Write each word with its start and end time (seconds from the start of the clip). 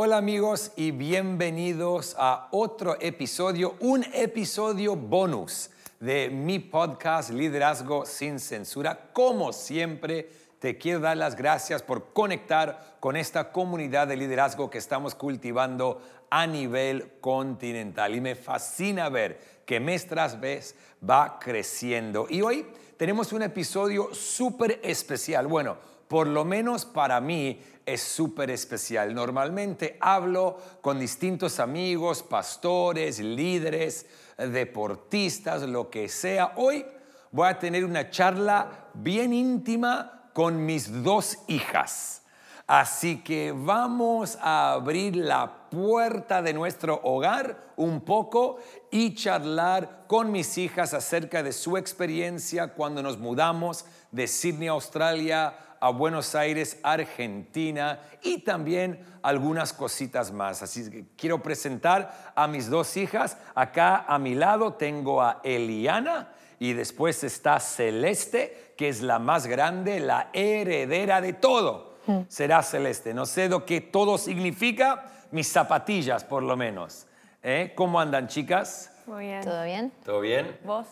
Hola 0.00 0.18
amigos 0.18 0.70
y 0.76 0.92
bienvenidos 0.92 2.14
a 2.20 2.46
otro 2.52 2.96
episodio, 3.00 3.74
un 3.80 4.04
episodio 4.14 4.94
bonus 4.94 5.70
de 5.98 6.30
mi 6.30 6.60
podcast 6.60 7.30
Liderazgo 7.30 8.06
sin 8.06 8.38
Censura. 8.38 9.10
Como 9.12 9.52
siempre, 9.52 10.30
te 10.60 10.78
quiero 10.78 11.00
dar 11.00 11.16
las 11.16 11.34
gracias 11.34 11.82
por 11.82 12.12
conectar 12.12 12.98
con 13.00 13.16
esta 13.16 13.50
comunidad 13.50 14.06
de 14.06 14.16
liderazgo 14.16 14.70
que 14.70 14.78
estamos 14.78 15.16
cultivando 15.16 16.00
a 16.30 16.46
nivel 16.46 17.14
continental. 17.20 18.14
Y 18.14 18.20
me 18.20 18.36
fascina 18.36 19.08
ver 19.08 19.40
que 19.66 19.80
mes 19.80 20.06
tras 20.06 20.38
mes 20.38 20.76
va 21.02 21.40
creciendo. 21.40 22.28
Y 22.30 22.40
hoy 22.42 22.68
tenemos 22.96 23.32
un 23.32 23.42
episodio 23.42 24.14
súper 24.14 24.78
especial. 24.84 25.48
Bueno, 25.48 25.76
por 26.08 26.26
lo 26.26 26.44
menos 26.44 26.84
para 26.84 27.20
mí 27.20 27.60
es 27.84 28.02
súper 28.02 28.50
especial. 28.50 29.14
Normalmente 29.14 29.96
hablo 30.00 30.58
con 30.80 30.98
distintos 30.98 31.60
amigos, 31.60 32.22
pastores, 32.22 33.18
líderes, 33.18 34.06
deportistas, 34.36 35.62
lo 35.62 35.90
que 35.90 36.08
sea. 36.08 36.52
Hoy 36.56 36.84
voy 37.30 37.48
a 37.48 37.58
tener 37.58 37.84
una 37.84 38.10
charla 38.10 38.88
bien 38.94 39.32
íntima 39.32 40.30
con 40.32 40.64
mis 40.64 41.02
dos 41.02 41.38
hijas. 41.46 42.22
Así 42.66 43.22
que 43.22 43.52
vamos 43.56 44.36
a 44.42 44.72
abrir 44.72 45.16
la 45.16 45.70
puerta 45.70 46.42
de 46.42 46.52
nuestro 46.52 47.00
hogar 47.02 47.72
un 47.76 48.02
poco 48.02 48.58
y 48.90 49.14
charlar 49.14 50.04
con 50.06 50.30
mis 50.30 50.58
hijas 50.58 50.92
acerca 50.92 51.42
de 51.42 51.52
su 51.52 51.78
experiencia 51.78 52.74
cuando 52.74 53.02
nos 53.02 53.16
mudamos 53.16 53.86
de 54.10 54.26
Sydney, 54.26 54.68
Australia, 54.68 55.54
a 55.80 55.90
Buenos 55.90 56.34
Aires, 56.34 56.78
Argentina 56.82 58.00
y 58.22 58.38
también 58.38 59.04
algunas 59.22 59.72
cositas 59.72 60.32
más. 60.32 60.62
Así 60.62 60.90
que 60.90 61.04
quiero 61.16 61.42
presentar 61.42 62.32
a 62.34 62.46
mis 62.46 62.68
dos 62.68 62.96
hijas. 62.96 63.36
Acá 63.54 64.04
a 64.08 64.18
mi 64.18 64.34
lado 64.34 64.74
tengo 64.74 65.22
a 65.22 65.40
Eliana 65.42 66.32
y 66.58 66.72
después 66.72 67.22
está 67.24 67.60
Celeste, 67.60 68.74
que 68.76 68.88
es 68.88 69.02
la 69.02 69.18
más 69.18 69.46
grande, 69.46 70.00
la 70.00 70.30
heredera 70.32 71.20
de 71.20 71.32
todo. 71.32 71.98
Será 72.28 72.62
Celeste. 72.62 73.12
No 73.12 73.26
sé 73.26 73.48
lo 73.48 73.66
que 73.66 73.82
todo 73.82 74.16
significa, 74.16 75.04
mis 75.30 75.48
zapatillas 75.48 76.24
por 76.24 76.42
lo 76.42 76.56
menos. 76.56 77.06
¿Eh? 77.42 77.72
¿Cómo 77.76 78.00
andan 78.00 78.28
chicas? 78.28 78.90
Muy 79.06 79.26
bien. 79.26 79.42
¿Todo 79.42 79.64
bien? 79.64 79.92
¿Todo 80.04 80.20
bien? 80.20 80.58
¿Vos? 80.64 80.86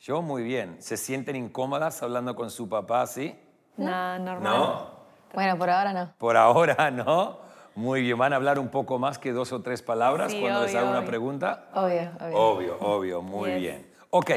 Yo 0.00 0.22
muy 0.22 0.42
bien. 0.42 0.76
¿Se 0.80 0.96
sienten 0.96 1.36
incómodas 1.36 2.02
hablando 2.02 2.36
con 2.36 2.50
su 2.50 2.68
papá 2.68 3.02
así? 3.02 3.34
Nada, 3.78 4.18
normal. 4.18 4.52
¿No? 4.58 4.90
Bueno, 5.34 5.56
por 5.58 5.70
ahora 5.70 5.92
no. 5.92 6.12
Por 6.18 6.36
ahora 6.36 6.90
no. 6.92 7.38
Muy 7.74 8.02
bien. 8.02 8.18
¿Van 8.18 8.32
a 8.32 8.36
hablar 8.36 8.58
un 8.58 8.68
poco 8.68 8.98
más 8.98 9.18
que 9.18 9.32
dos 9.32 9.52
o 9.52 9.62
tres 9.62 9.82
palabras 9.82 10.32
Sí, 10.32 10.40
cuando 10.40 10.62
les 10.62 10.74
hago 10.74 10.88
una 10.90 10.98
obvio. 10.98 11.08
pregunta? 11.08 11.64
Obvio, 11.74 12.10
obvio. 12.20 12.36
Obvio, 12.38 12.78
obvio, 12.80 13.22
muy 13.22 13.50
Yes. 13.52 13.60
bien. 13.60 13.86
Ok, 14.10 14.30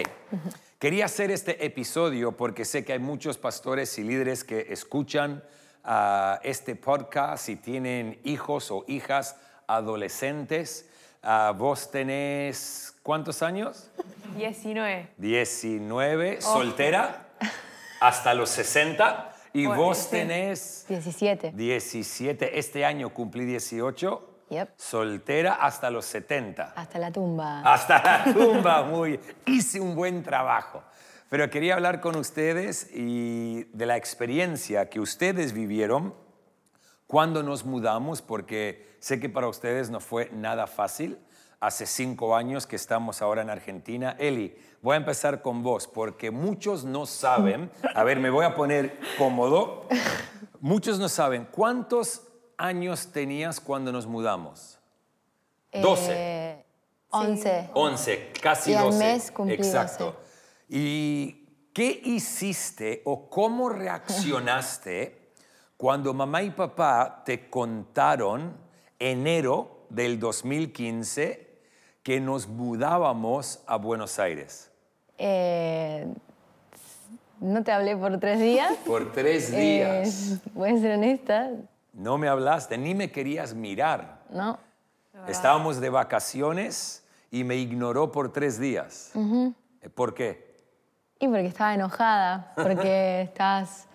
quería 0.79 1.05
hacer 1.05 1.31
este 1.31 1.65
episodio 1.65 2.33
porque 2.33 2.65
sé 2.65 2.83
que 2.85 2.93
hay 2.93 2.99
muchos 2.99 3.37
pastores 3.37 3.97
y 3.97 4.03
líderes 4.03 4.43
que 4.43 4.67
escuchan 4.69 5.43
ah, 5.83 6.39
este 6.43 6.75
podcast 6.75 7.47
y 7.49 7.55
tienen 7.55 8.19
hijos 8.25 8.69
o 8.69 8.83
hijas 8.87 9.37
adolescentes. 9.67 10.87
Ah, 11.23 11.53
vos 11.57 11.89
tenés, 11.89 12.95
¿cuántos 13.03 13.41
años? 13.41 13.89
19. 14.35 15.09
19, 15.17 16.41
soltera, 16.41 17.25
hasta 17.99 18.33
los 18.33 18.49
60. 18.49 19.30
Y 19.53 19.65
Bueno, 19.65 19.83
vos 19.83 19.97
sí. 19.97 20.07
tenés 20.11 20.85
17. 20.87 21.51
17, 21.53 22.57
este 22.59 22.85
año 22.85 23.13
cumplí 23.13 23.45
18, 23.45 24.27
Yep. 24.49 24.69
soltera 24.77 25.53
hasta 25.55 25.89
los 25.89 26.05
70. 26.05 26.73
Hasta 26.75 26.99
la 26.99 27.11
tumba. 27.11 27.61
Hasta 27.61 28.01
la 28.25 28.33
tumba, 28.33 28.83
muy. 28.83 29.19
Hice 29.45 29.79
un 29.79 29.95
buen 29.95 30.23
trabajo. 30.23 30.83
Pero 31.29 31.49
quería 31.49 31.75
hablar 31.75 32.01
con 32.01 32.17
ustedes 32.17 32.89
y 32.93 33.63
de 33.73 33.85
la 33.85 33.95
experiencia 33.95 34.89
que 34.89 34.99
ustedes 34.99 35.53
vivieron 35.53 36.13
cuando 37.07 37.43
nos 37.43 37.63
mudamos, 37.65 38.21
porque 38.21 38.95
sé 38.99 39.19
que 39.19 39.29
para 39.29 39.47
ustedes 39.47 39.89
no 39.89 39.99
fue 40.01 40.29
nada 40.33 40.67
fácil. 40.67 41.17
Hace 41.61 41.85
cinco 41.85 42.35
años 42.35 42.65
que 42.65 42.75
estamos 42.75 43.21
ahora 43.21 43.43
en 43.43 43.51
Argentina. 43.51 44.15
Eli, 44.17 44.57
voy 44.81 44.95
a 44.95 44.97
empezar 44.97 45.43
con 45.43 45.61
vos, 45.61 45.87
porque 45.87 46.31
muchos 46.31 46.85
no 46.85 47.05
saben, 47.05 47.69
a 47.93 48.03
ver, 48.03 48.19
me 48.19 48.31
voy 48.31 48.45
a 48.45 48.55
poner 48.55 48.99
cómodo, 49.19 49.87
muchos 50.59 50.97
no 50.97 51.07
saben, 51.07 51.47
¿cuántos 51.51 52.23
años 52.57 53.11
tenías 53.11 53.59
cuando 53.59 53.91
nos 53.91 54.07
mudamos? 54.07 54.79
12. 55.71 56.11
Eh, 56.11 56.65
11. 57.11 57.69
11, 57.75 58.31
casi 58.41 58.71
Y 58.71 58.73
al 58.73 58.85
12. 58.85 58.97
mes 58.97 59.31
cumplí 59.31 59.53
Exacto. 59.53 60.05
12. 60.05 60.17
¿Y 60.67 61.47
qué 61.73 62.01
hiciste 62.05 63.03
o 63.05 63.29
cómo 63.29 63.69
reaccionaste 63.69 65.33
cuando 65.77 66.11
mamá 66.15 66.41
y 66.41 66.49
papá 66.49 67.21
te 67.23 67.51
contaron 67.51 68.57
enero 68.97 69.85
del 69.91 70.19
2015 70.19 71.50
que 72.03 72.19
nos 72.19 72.47
mudábamos 72.47 73.61
a 73.67 73.75
Buenos 73.77 74.17
Aires? 74.19 74.71
Eh, 75.17 76.07
no 77.39 77.63
te 77.63 77.71
hablé 77.71 77.95
por 77.95 78.19
tres 78.19 78.39
días. 78.39 78.73
Por 78.85 79.11
tres 79.11 79.51
Eh, 79.51 79.57
días. 79.59 80.37
voy 80.53 80.71
a 80.71 80.77
ser 80.77 80.93
honesta. 80.97 81.49
No 81.93 82.17
me 82.17 82.27
hablaste, 82.27 82.77
ni 82.77 82.95
me 82.95 83.11
querías 83.11 83.53
mirar. 83.53 84.19
No. 84.29 84.57
Estábamos 85.27 85.79
de 85.81 85.89
vacaciones 85.89 87.03
y 87.29 87.43
me 87.43 87.55
ignoró 87.55 88.11
por 88.11 88.31
tres 88.31 88.59
días. 88.59 89.11
Eh, 89.15 89.89
¿Por 89.89 90.13
qué? 90.15 90.55
Y 91.19 91.27
porque 91.27 91.45
estaba 91.47 91.73
enojada. 91.75 92.53
Porque 92.55 93.21
estabas 93.33 93.87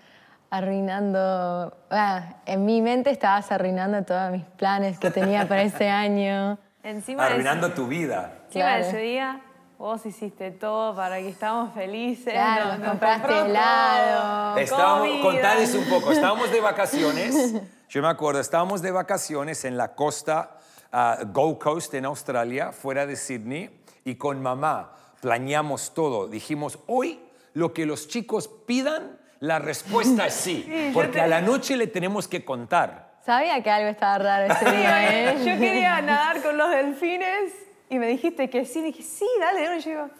arruinando. 0.50 1.77
ah, 1.91 2.37
en 2.47 2.65
mi 2.65 2.81
mente 2.83 3.11
estabas 3.11 3.50
arruinando 3.50 4.03
todos 4.05 4.31
mis 4.31 4.44
planes 4.44 4.99
que 4.99 5.11
tenía 5.11 5.49
para 5.49 5.62
este 5.62 5.88
año. 5.88 6.59
Encima, 6.87 7.25
de, 7.27 7.31
Arruinando 7.33 7.73
tu 7.73 7.87
vida. 7.89 8.33
encima 8.47 8.47
de 8.47 8.51
Claro. 8.81 8.85
ese 8.87 8.99
día, 8.99 9.41
vos 9.79 10.07
hiciste 10.07 10.53
todo 10.53 10.95
para 10.95 11.19
que 11.19 11.29
estamos 11.29 11.75
felices. 11.75 12.33
Claro, 12.33 12.79
nos- 12.79 12.89
compraste 12.91 13.39
helado. 13.41 14.57
Estábamos, 14.59 15.09
comida. 15.09 15.23
contades 15.23 15.75
un 15.75 15.85
poco, 15.89 16.13
estábamos 16.13 16.51
de 16.53 16.61
vacaciones, 16.61 17.55
yo 17.89 18.03
me 18.03 18.09
acuerdo, 18.09 18.41
estábamos 18.41 18.83
de 18.83 18.93
vacaciones 18.93 19.65
en 19.65 19.77
la 19.77 19.95
costa 19.95 20.59
ah, 20.93 21.19
Gold 21.27 21.59
Coast 21.59 21.93
en 21.95 22.05
Australia, 22.05 22.71
fuera 22.73 23.05
de 23.05 23.17
Sydney, 23.17 23.81
y 24.05 24.15
con 24.15 24.41
mamá 24.41 24.93
planeamos 25.21 25.93
todo. 25.93 26.29
Dijimos, 26.29 26.79
hoy 26.87 27.21
lo 27.53 27.73
que 27.73 27.85
los 27.85 28.07
chicos 28.07 28.49
pidan, 28.49 29.19
la 29.41 29.59
respuesta 29.59 30.27
es 30.29 30.35
sí, 30.35 30.65
yo 30.89 30.95
porque 30.95 31.15
te- 31.15 31.21
a 31.21 31.27
la 31.27 31.41
noche 31.41 31.77
le 31.77 31.89
tenemos 31.89 32.29
que 32.29 32.45
contar. 32.45 33.06
Sabía 33.26 33.60
que 33.62 33.70
algo 33.70 33.88
estaba 33.88 34.19
raro 34.19 34.44
ese 34.54 34.64
día, 34.70 35.32
¿eh? 35.32 35.38
Yo 35.38 35.59
quería 35.59 36.00
nadar 36.03 36.41
con 36.42 36.56
los 36.56 36.70
delfines 36.70 37.53
y 37.91 37.98
me 37.98 38.06
dijiste 38.06 38.48
que 38.48 38.64
sí. 38.64 38.81
Dije, 38.82 39.03
sí, 39.03 39.26
dale. 39.41 39.60
de 39.62 39.66
una. 39.66 39.76
Y 39.78 39.81
yo 39.81 39.91
digo, 39.91 40.10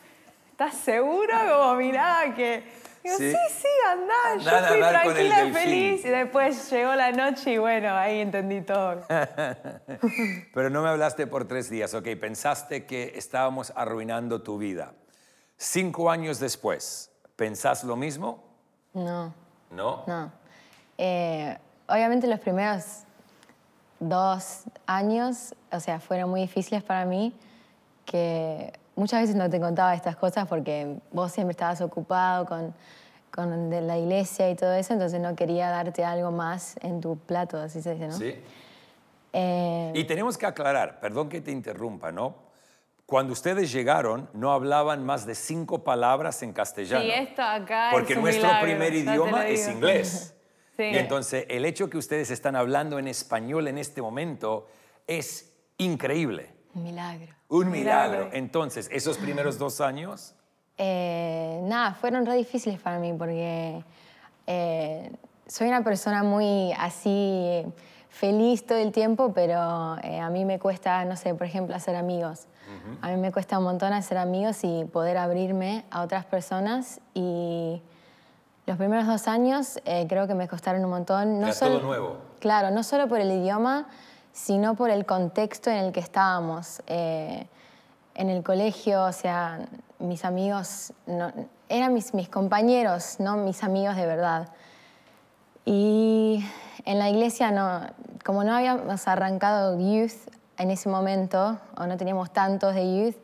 ¿estás 0.51 0.75
seguro? 0.75 1.35
Como 1.57 1.75
mirá 1.77 2.33
que... 2.35 2.63
Digo, 3.05 3.17
Sí. 3.19 3.31
sí, 3.31 3.39
sí, 3.61 3.69
andá. 3.89 4.15
Andá 4.33 4.59
a 4.59 4.61
Yo 4.63 4.67
fui 4.69 4.81
nadar 4.81 5.05
con 5.05 5.17
el 5.17 5.29
tranquila, 5.29 5.37
delfín. 5.45 5.55
feliz. 5.63 6.05
Y 6.05 6.09
después 6.09 6.71
llegó 6.73 6.95
la 6.97 7.13
noche 7.13 7.53
y 7.53 7.59
bueno, 7.59 7.95
ahí 7.97 8.19
entendí 8.21 8.63
todo. 8.63 9.03
Pero 10.53 10.71
no 10.71 10.83
me 10.83 10.89
hablaste 10.89 11.29
por 11.29 11.47
tres 11.47 11.71
días, 11.71 11.95
ok, 11.95 12.09
pensaste 12.21 12.85
que 12.87 13.13
estábamos 13.15 13.73
arruinando 13.77 14.43
tu 14.43 14.59
vida. 14.59 14.95
Cinco 15.57 16.11
años 16.11 16.41
después, 16.41 17.13
¿pensás 17.37 17.85
lo 17.85 17.95
mismo? 17.95 18.43
No. 18.93 19.33
No. 19.71 20.03
No. 20.09 20.33
Eh, 20.99 21.57
obviamente 21.89 22.27
los 22.27 22.41
primeros 22.41 23.05
dos 23.99 24.65
años, 24.87 25.55
o 25.73 25.81
sea, 25.81 26.01
fueron 26.01 26.31
muy 26.31 26.43
difíciles 26.43 26.83
para 26.83 27.05
mí, 27.05 27.33
que 28.05 28.73
muchas 28.95 29.23
veces 29.23 29.37
no 29.37 29.49
te 29.51 29.61
contaba 29.61 29.95
estas 29.95 30.17
cosas 30.17 30.47
porque 30.47 30.97
vos 31.13 31.33
siempre 31.33 31.53
estabas 31.53 31.81
ocupado 31.81 32.47
con, 32.47 32.75
con 33.31 33.71
de 33.71 33.81
la 33.81 33.99
iglesia 33.99 34.51
y 34.51 34.55
todo 34.55 34.73
eso, 34.75 34.93
entonces 34.93 35.21
no 35.21 35.35
quería 35.35 35.71
darte 35.71 36.05
algo 36.05 36.31
más 36.31 36.77
en 36.83 37.01
tu 37.01 37.17
plato, 37.17 37.59
así 37.59 37.83
se 37.83 37.95
dice, 37.95 38.09
¿no? 38.09 38.17
Sí. 38.17 38.35
Eh, 39.33 39.93
Y 39.95 40.05
tenemos 40.05 40.39
que 40.39 40.47
aclarar, 40.47 41.01
perdón 41.01 41.29
que 41.29 41.41
te 41.41 41.51
interrumpa, 41.51 42.11
¿no? 42.13 42.47
Cuando 43.05 43.35
ustedes 43.35 43.71
llegaron, 43.71 44.29
no 44.33 44.53
hablaban 44.53 45.05
más 45.05 45.27
de 45.27 45.37
cinco 45.37 45.85
palabras 45.85 46.43
en 46.43 46.53
castellano. 46.53 47.03
Sí, 47.05 47.11
esto 47.13 47.41
acá 47.41 47.91
Porque 47.93 48.15
es 48.15 48.17
un 48.17 48.25
nuestro 48.25 48.49
milagro, 48.49 48.67
primer 48.67 48.95
idioma 48.95 49.47
es 49.47 49.69
inglés. 49.69 50.33
Sí. 50.77 50.83
Y 50.85 50.97
entonces 50.99 51.47
el 51.49 51.65
hecho 51.65 51.89
que 51.89 51.97
ustedes 51.99 52.31
están 52.31 52.55
hablando 52.57 52.99
en 52.99 53.09
español 53.09 53.67
en 53.69 53.79
este 53.79 54.03
momento 54.03 54.67
es 55.07 55.53
increíble. 55.79 56.51
un 56.75 56.83
milagro. 56.85 57.35
Un 57.49 57.71
milagro. 57.71 58.19
Milagro. 58.19 58.37
Entonces, 58.37 58.89
esos 58.93 59.17
primeros 59.19 59.59
dos 59.59 59.81
años, 59.81 60.35
Eh, 60.79 61.61
nada, 61.65 61.95
fueron 61.95 62.27
re 62.27 62.35
difíciles 62.37 62.79
para 62.79 62.99
mí 62.99 63.11
porque 63.15 63.83
eh, 64.47 65.11
soy 65.47 65.69
una 65.69 65.83
persona 65.83 66.23
muy 66.23 66.73
así 66.79 67.65
feliz 68.11 68.67
todo 68.67 68.77
el 68.79 68.93
tiempo, 68.93 69.33
pero 69.33 69.97
eh, 70.03 70.21
a 70.21 70.29
mí 70.29 70.45
me 70.45 70.59
cuesta, 70.59 71.03
no 71.07 71.17
sé, 71.17 71.35
por 71.35 71.47
ejemplo, 71.47 71.75
hacer 71.75 71.97
amigos. 71.97 72.47
A 73.01 73.09
mí 73.11 73.17
me 73.17 73.33
cuesta 73.33 73.59
un 73.59 73.65
montón 73.65 73.93
hacer 73.95 74.19
amigos 74.19 74.65
y 74.65 74.85
poder 74.85 75.17
abrirme 75.17 75.85
a 75.91 76.03
otras 76.03 76.27
personas. 76.27 77.01
Y 77.15 77.81
los 78.67 78.77
primeros 78.77 79.07
dos 79.07 79.29
años 79.29 79.79
eh, 79.85 80.07
creo 80.09 80.27
que 80.27 80.35
me 80.35 80.49
costaron 80.49 80.85
un 80.85 80.91
montón. 80.91 81.37
Era 81.43 81.55
todo 81.55 81.81
nuevo. 81.81 82.17
Claro, 82.41 82.71
no 82.71 82.83
solo 82.83 83.09
por 83.09 83.21
el 83.21 83.31
idioma, 83.31 83.87
sino 84.33 84.75
por 84.75 84.91
el 84.91 85.07
contexto 85.07 85.71
en 85.71 85.77
el 85.79 85.93
que 85.93 86.01
estábamos. 86.01 86.83
Eh, 86.87 87.47
en 88.15 88.29
el 88.31 88.43
colegio, 88.43 89.05
o 89.05 89.13
sea, 89.13 89.61
mis 89.99 90.25
amigos 90.25 90.93
no- 91.07 91.33
eran 91.69 91.93
mis, 91.95 92.15
mis 92.15 92.29
compañeros, 92.29 93.17
no 93.21 93.37
mis 93.37 93.63
amigos 93.63 93.95
de 93.97 94.07
verdad. 94.07 94.49
Y 95.65 96.45
en 96.85 96.99
la 96.99 97.11
iglesia, 97.11 97.51
no, 97.51 97.81
como 98.25 98.45
no 98.45 98.55
habíamos 98.55 99.07
arrancado 99.09 99.79
youth 99.79 100.13
en 100.59 100.71
ese 100.71 100.89
momento, 100.89 101.59
o 101.77 101.87
no 101.87 101.97
teníamos 101.97 102.31
tantos 102.33 102.75
de 102.75 102.85
youth, 103.05 103.17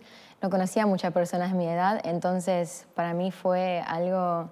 no 0.42 0.50
conocía 0.50 0.82
a 0.82 0.86
muchas 0.86 1.12
personas 1.12 1.52
de 1.52 1.56
mi 1.58 1.66
edad, 1.68 2.00
entonces 2.04 2.86
para 2.94 3.14
mí 3.14 3.30
fue 3.30 3.82
algo 3.86 4.48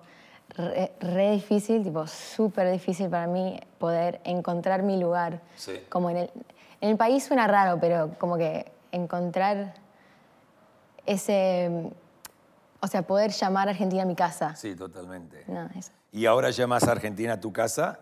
re, 0.61 0.93
re 1.01 1.31
difícil, 1.33 1.83
tipo 1.83 2.07
súper 2.07 2.71
difícil 2.71 3.09
para 3.09 3.27
mí 3.27 3.59
poder 3.79 4.21
encontrar 4.25 4.83
mi 4.83 4.99
lugar. 5.01 5.41
Sí. 5.57 5.81
Como 5.89 6.11
en 6.11 6.17
el, 6.19 6.31
en 6.81 6.91
el 6.91 6.97
país 6.97 7.25
suena 7.25 7.47
raro, 7.47 7.79
pero 7.81 8.11
como 8.19 8.37
que 8.37 8.71
encontrar 8.93 9.75
ese, 11.07 11.91
o 12.81 12.87
sea, 12.87 13.03
poder 13.03 13.31
llamar 13.31 13.69
a 13.69 13.71
Argentina 13.73 14.03
a 14.03 14.07
mi 14.07 14.15
casa. 14.15 14.55
Sí, 14.57 14.75
totalmente. 14.77 15.45
No, 15.47 15.69
eso. 15.77 15.91
¿Y 16.13 16.27
ahora 16.27 16.51
llamas 16.51 16.85
a 16.89 16.93
Argentina 16.93 17.35
a 17.35 17.41
tu 17.41 17.53
casa? 17.53 18.01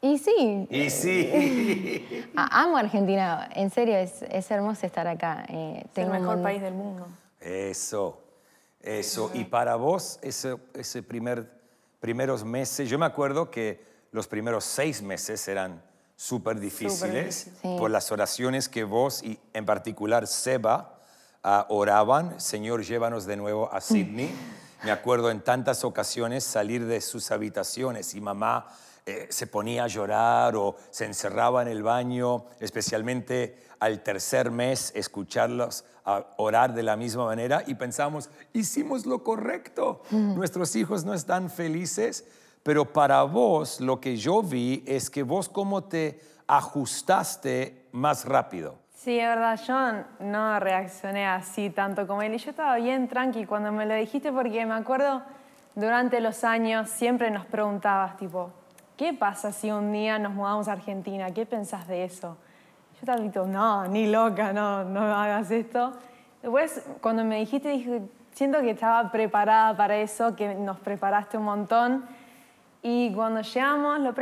Y 0.00 0.18
sí, 0.18 0.66
Y 0.70 0.90
sí. 0.90 2.30
a- 2.36 2.62
amo 2.62 2.76
Argentina, 2.76 3.48
en 3.52 3.70
serio, 3.70 3.96
es, 3.96 4.22
es 4.22 4.50
hermoso 4.50 4.86
estar 4.86 5.06
acá. 5.08 5.44
Eh, 5.48 5.78
Es 5.80 5.84
el 5.84 5.90
tengo 5.90 6.12
un 6.12 6.20
mejor 6.20 6.36
mon- 6.36 6.42
país 6.44 6.62
del 6.62 6.74
mundo. 6.74 7.06
Eso, 7.40 8.20
eso. 8.80 9.30
Y 9.34 9.44
para 9.44 9.76
vos, 9.76 10.18
ese, 10.22 10.56
ese 10.74 11.02
primer, 11.02 11.50
primeros 12.00 12.44
meses, 12.44 12.88
yo 12.88 12.98
me 12.98 13.06
acuerdo 13.06 13.50
que 13.50 13.86
los 14.12 14.26
primeros 14.26 14.64
seis 14.64 15.02
meses 15.02 15.46
eran 15.48 15.82
súper 16.16 16.58
difíciles 16.58 17.44
difícil. 17.44 17.52
Sí. 17.62 17.76
por 17.78 17.90
las 17.90 18.10
oraciones 18.10 18.68
que 18.68 18.82
vos 18.84 19.22
y 19.22 19.38
en 19.52 19.64
particular 19.64 20.26
Seba 20.26 21.00
ah, 21.44 21.66
oraban. 21.68 22.40
Señor, 22.40 22.82
llévanos 22.82 23.24
de 23.26 23.36
nuevo 23.36 23.72
a 23.72 23.80
Sydney. 23.80 24.34
Me 24.82 24.90
acuerdo 24.90 25.30
en 25.30 25.40
tantas 25.40 25.84
ocasiones 25.84 26.44
salir 26.44 26.86
de 26.86 27.00
sus 27.00 27.30
habitaciones 27.30 28.14
y 28.14 28.20
mamá 28.20 28.68
eh, 29.08 29.26
se 29.30 29.46
ponía 29.46 29.84
a 29.84 29.86
llorar 29.86 30.54
o 30.54 30.76
se 30.90 31.06
encerraba 31.06 31.62
en 31.62 31.68
el 31.68 31.82
baño, 31.82 32.44
especialmente 32.60 33.56
al 33.80 34.02
tercer 34.02 34.50
mes, 34.50 34.92
escucharlos 34.94 35.86
a 36.04 36.26
orar 36.36 36.74
de 36.74 36.82
la 36.82 36.94
misma 36.94 37.24
manera 37.24 37.64
y 37.66 37.74
pensamos, 37.74 38.28
hicimos 38.52 39.06
lo 39.06 39.24
correcto, 39.24 40.02
nuestros 40.10 40.76
hijos 40.76 41.06
no 41.06 41.14
están 41.14 41.48
felices, 41.48 42.26
pero 42.62 42.92
para 42.92 43.22
vos 43.22 43.80
lo 43.80 43.98
que 43.98 44.18
yo 44.18 44.42
vi 44.42 44.84
es 44.86 45.08
que 45.08 45.22
vos 45.22 45.48
cómo 45.48 45.84
te 45.84 46.20
ajustaste 46.46 47.86
más 47.92 48.26
rápido. 48.26 48.76
Sí, 48.92 49.18
es 49.18 49.26
verdad, 49.26 49.58
yo 49.66 50.26
no 50.26 50.60
reaccioné 50.60 51.26
así 51.26 51.70
tanto 51.70 52.06
como 52.06 52.20
él. 52.20 52.34
Y 52.34 52.38
yo 52.38 52.50
estaba 52.50 52.76
bien 52.76 53.08
tranqui 53.08 53.46
cuando 53.46 53.72
me 53.72 53.86
lo 53.86 53.94
dijiste 53.94 54.32
porque 54.32 54.66
me 54.66 54.74
acuerdo 54.74 55.22
durante 55.74 56.20
los 56.20 56.44
años 56.44 56.90
siempre 56.90 57.30
nos 57.30 57.46
preguntabas, 57.46 58.18
tipo, 58.18 58.52
¿qué 58.98 59.14
pasa 59.14 59.52
si 59.52 59.70
un 59.70 59.92
día 59.92 60.18
nos 60.18 60.34
mudamos 60.34 60.68
a 60.68 60.72
Argentina? 60.72 61.30
¿Qué 61.30 61.46
pensás 61.46 61.86
de 61.88 62.04
eso? 62.04 62.36
Yo 62.94 62.98
estaba 63.00 63.22
tipo, 63.22 63.46
no, 63.46 63.86
ni 63.86 64.08
loca, 64.08 64.52
no, 64.52 64.84
no 64.84 65.00
hagas 65.00 65.50
esto. 65.52 65.92
Después, 66.42 66.84
cuando 67.00 67.24
me 67.24 67.36
dijiste, 67.36 67.70
dije, 67.70 68.02
siento 68.32 68.60
que 68.60 68.70
estaba 68.70 69.10
preparada 69.10 69.76
para 69.76 69.96
eso, 69.96 70.34
que 70.34 70.54
nos 70.54 70.78
preparaste 70.80 71.38
un 71.38 71.44
montón. 71.44 72.04
Y 72.82 73.12
cuando 73.14 73.40
llegamos, 73.40 74.00
lo 74.00 74.12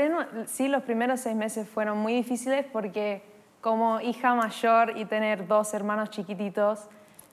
sí, 0.47 0.69
los 0.69 0.83
primeros 0.83 1.21
seis 1.21 1.35
meses 1.35 1.69
fueron 1.69 1.99
muy 1.99 2.13
difíciles 2.13 2.67
porque 2.71 3.23
como 3.63 4.01
hija 4.01 4.35
mayor 4.35 4.97
y 4.97 5.07
tener 5.07 5.47
dos 5.47 5.73
hermanos 5.73 6.11
chiquititos, 6.11 6.87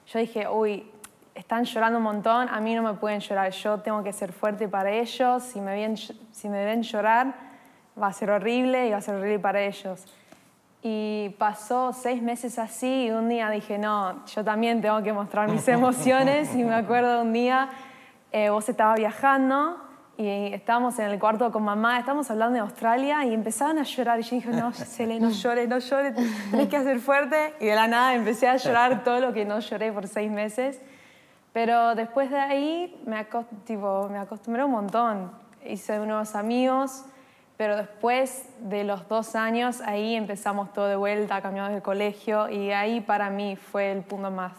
yo 0.06 0.18
dije, 0.18 0.48
uy, 0.48 0.90
están 1.34 1.64
llorando 1.64 1.98
un 1.98 2.04
montón, 2.04 2.48
a 2.48 2.60
mí 2.60 2.74
no 2.74 2.82
me 2.82 2.94
pueden 2.94 3.20
llorar, 3.20 3.50
yo 3.50 3.80
tengo 3.80 4.02
que 4.02 4.12
ser 4.12 4.32
fuerte 4.32 4.68
para 4.68 4.90
ellos, 4.90 5.42
si 5.42 5.60
me 5.60 5.74
ven, 5.74 5.96
si 5.96 6.48
me 6.48 6.64
ven 6.64 6.82
llorar 6.82 7.54
va 8.00 8.08
a 8.08 8.12
ser 8.12 8.30
horrible 8.30 8.88
y 8.88 8.90
va 8.90 8.98
a 8.98 9.00
ser 9.00 9.16
horrible 9.16 9.38
para 9.38 9.60
ellos. 9.62 10.04
Y 10.82 11.34
pasó 11.38 11.92
seis 11.92 12.20
meses 12.20 12.58
así 12.58 13.06
y 13.06 13.10
un 13.10 13.28
día 13.28 13.48
dije, 13.48 13.78
no, 13.78 14.24
yo 14.26 14.44
también 14.44 14.82
tengo 14.82 15.02
que 15.02 15.12
mostrar 15.12 15.48
mis 15.48 15.66
emociones. 15.68 16.54
Y 16.54 16.62
me 16.62 16.74
acuerdo 16.74 17.22
un 17.22 17.32
día, 17.32 17.70
eh, 18.32 18.50
vos 18.50 18.68
estabas 18.68 18.98
viajando 18.98 19.78
y 20.16 20.52
estábamos 20.52 20.98
en 20.98 21.06
el 21.06 21.18
cuarto 21.18 21.50
con 21.50 21.64
mamá, 21.64 21.98
estábamos 21.98 22.30
hablando 22.30 22.54
de 22.54 22.60
Australia 22.60 23.24
y 23.24 23.32
empezaban 23.32 23.78
a 23.78 23.84
llorar. 23.84 24.20
Y 24.20 24.22
yo 24.24 24.36
dije, 24.36 24.50
no, 24.50 24.72
Cele, 24.72 25.18
no 25.18 25.30
llores, 25.30 25.68
no 25.68 25.78
llores, 25.78 26.14
tenés 26.50 26.68
que 26.68 26.76
hacer 26.76 27.00
fuerte. 27.00 27.54
Y 27.60 27.66
de 27.66 27.74
la 27.74 27.88
nada 27.88 28.14
empecé 28.14 28.48
a 28.48 28.56
llorar 28.56 29.04
todo 29.04 29.20
lo 29.20 29.32
que 29.32 29.44
no 29.44 29.60
lloré 29.60 29.90
por 29.90 30.06
seis 30.06 30.30
meses. 30.30 30.80
Pero 31.54 31.94
después 31.94 32.30
de 32.30 32.38
ahí 32.38 33.00
me, 33.06 33.16
acos- 33.16 33.46
tipo, 33.64 34.08
me 34.10 34.18
acostumbré 34.18 34.62
un 34.64 34.72
montón. 34.72 35.30
Hice 35.64 35.96
nuevos 36.00 36.34
amigos, 36.34 37.04
pero 37.56 37.76
después 37.76 38.46
de 38.58 38.84
los 38.84 39.08
dos 39.08 39.34
años 39.36 39.80
ahí 39.80 40.14
empezamos 40.16 40.72
todo 40.74 40.88
de 40.88 40.96
vuelta, 40.96 41.40
cambiamos 41.40 41.72
de 41.72 41.80
colegio 41.80 42.50
y 42.50 42.72
ahí 42.72 43.00
para 43.00 43.30
mí 43.30 43.56
fue 43.56 43.92
el 43.92 44.02
punto 44.02 44.30
más 44.30 44.52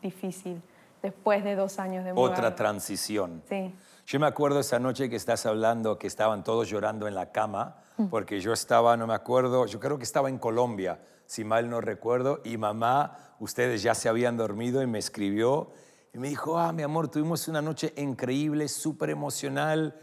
difícil, 0.00 0.62
después 1.02 1.42
de 1.44 1.56
dos 1.56 1.78
años 1.80 2.04
de 2.04 2.12
Otra 2.12 2.38
mudar. 2.38 2.54
transición. 2.54 3.42
Sí. 3.48 3.74
Yo 4.06 4.20
me 4.20 4.26
acuerdo 4.28 4.60
esa 4.60 4.78
noche 4.78 5.10
que 5.10 5.16
estás 5.16 5.44
hablando 5.46 5.98
que 5.98 6.06
estaban 6.06 6.44
todos 6.44 6.68
llorando 6.70 7.08
en 7.08 7.16
la 7.16 7.32
cama, 7.32 7.76
porque 8.08 8.40
yo 8.40 8.52
estaba, 8.52 8.96
no 8.96 9.06
me 9.08 9.14
acuerdo, 9.14 9.66
yo 9.66 9.80
creo 9.80 9.98
que 9.98 10.04
estaba 10.04 10.28
en 10.28 10.38
Colombia, 10.38 11.00
si 11.26 11.44
mal 11.44 11.68
no 11.68 11.80
recuerdo, 11.80 12.40
y 12.44 12.56
mamá, 12.56 13.16
ustedes 13.40 13.82
ya 13.82 13.94
se 13.96 14.08
habían 14.08 14.36
dormido 14.36 14.80
y 14.80 14.86
me 14.86 14.98
escribió 15.00 15.70
y 16.16 16.18
me 16.18 16.30
dijo, 16.30 16.58
ah, 16.58 16.72
mi 16.72 16.82
amor, 16.82 17.08
tuvimos 17.08 17.46
una 17.46 17.60
noche 17.60 17.92
increíble, 17.98 18.68
súper 18.68 19.10
emocional. 19.10 19.94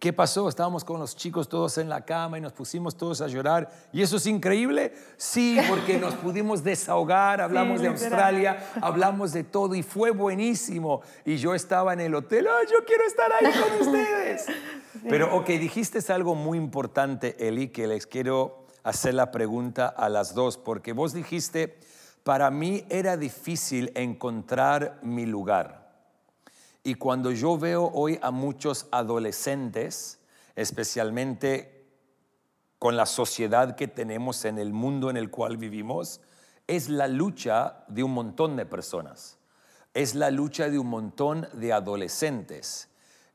¿Qué 0.00 0.14
pasó? 0.14 0.48
Estábamos 0.48 0.82
con 0.82 0.98
los 0.98 1.14
chicos 1.14 1.46
todos 1.46 1.76
en 1.76 1.90
la 1.90 2.06
cama 2.06 2.38
y 2.38 2.40
nos 2.40 2.54
pusimos 2.54 2.96
todos 2.96 3.20
a 3.20 3.26
llorar. 3.26 3.70
¿Y 3.92 4.00
eso 4.00 4.16
es 4.16 4.24
increíble? 4.24 4.94
Sí, 5.18 5.58
porque 5.68 5.98
nos 5.98 6.14
pudimos 6.24 6.64
desahogar, 6.64 7.42
hablamos 7.42 7.82
de. 7.82 7.88
Australia, 7.88 8.66
hablamos 8.80 9.34
de 9.34 9.44
todo 9.44 9.74
y 9.74 9.82
fue 9.82 10.10
buenísimo. 10.10 11.02
Y 11.26 11.36
yo 11.36 11.54
estaba 11.54 11.92
en 11.92 12.00
el 12.00 12.14
hotel, 12.14 12.46
¡ay, 12.46 12.66
yo 12.72 12.82
quiero 12.86 13.04
estar 13.06 13.30
ahí 13.30 13.52
con 13.52 13.86
ustedes! 13.88 14.46
Pero, 15.06 15.36
ok, 15.36 15.48
dijiste 15.48 15.98
algo 16.10 16.34
muy 16.34 16.56
importante, 16.56 17.46
Eli, 17.46 17.68
que 17.68 17.86
les 17.86 18.06
quiero 18.06 18.64
hacer 18.84 19.12
la 19.12 19.30
pregunta 19.30 19.86
a 19.86 20.08
las 20.08 20.32
dos, 20.32 20.56
porque 20.56 20.94
vos 20.94 21.12
dijiste, 21.12 21.78
para 22.28 22.50
mí 22.50 22.84
era 22.90 23.16
difícil 23.16 23.90
encontrar 23.94 25.00
mi 25.02 25.24
lugar. 25.24 25.94
Y 26.84 26.96
cuando 26.96 27.30
yo 27.30 27.56
veo 27.56 27.90
hoy 27.94 28.18
a 28.20 28.30
muchos 28.30 28.86
adolescentes, 28.90 30.18
especialmente 30.54 31.86
con 32.78 32.98
la 32.98 33.06
sociedad 33.06 33.76
que 33.76 33.88
tenemos 33.88 34.44
en 34.44 34.58
el 34.58 34.74
mundo 34.74 35.08
en 35.08 35.16
el 35.16 35.30
cual 35.30 35.56
vivimos, 35.56 36.20
es 36.66 36.90
la 36.90 37.08
lucha 37.08 37.86
de 37.88 38.02
un 38.02 38.12
montón 38.12 38.56
de 38.56 38.66
personas. 38.66 39.38
Es 39.94 40.14
la 40.14 40.30
lucha 40.30 40.68
de 40.68 40.78
un 40.78 40.88
montón 40.88 41.48
de 41.54 41.72
adolescentes. 41.72 42.90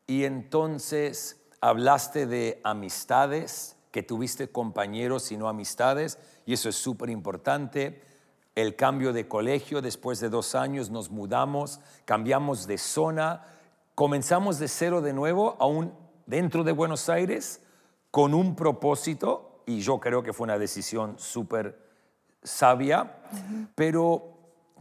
Y 0.06 0.24
entonces 0.26 1.42
hablaste 1.62 2.28
de 2.28 2.62
amistades, 2.64 3.76
que 3.90 4.04
tuviste 4.04 4.52
compañeros 4.52 5.32
y 5.32 5.38
no 5.38 5.50
amistades, 5.50 6.20
y 6.46 6.54
eso 6.54 6.70
es 6.70 6.76
súper 6.76 7.10
importante. 7.10 8.13
El 8.56 8.76
cambio 8.76 9.14
de 9.14 9.28
colegio, 9.28 9.82
después 9.82 10.20
de 10.20 10.30
dos 10.30 10.54
años 10.54 10.92
nos 10.92 11.10
mudamos, 11.10 11.80
cambiamos 12.06 12.68
de 12.68 12.78
zona, 12.78 13.46
comenzamos 13.96 14.60
de 14.60 14.68
cero 14.68 15.02
de 15.02 15.14
nuevo, 15.14 15.56
aún 15.60 15.94
dentro 16.28 16.64
de 16.64 16.72
Buenos 16.72 17.10
Aires, 17.10 17.62
con 18.12 18.36
un 18.36 18.56
propósito, 18.56 19.64
y 19.66 19.80
yo 19.80 20.00
creo 20.00 20.22
que 20.22 20.34
fue 20.34 20.46
una 20.46 20.60
decisión 20.60 21.16
súper 21.18 21.80
sabia, 22.44 23.18
pero 23.74 24.38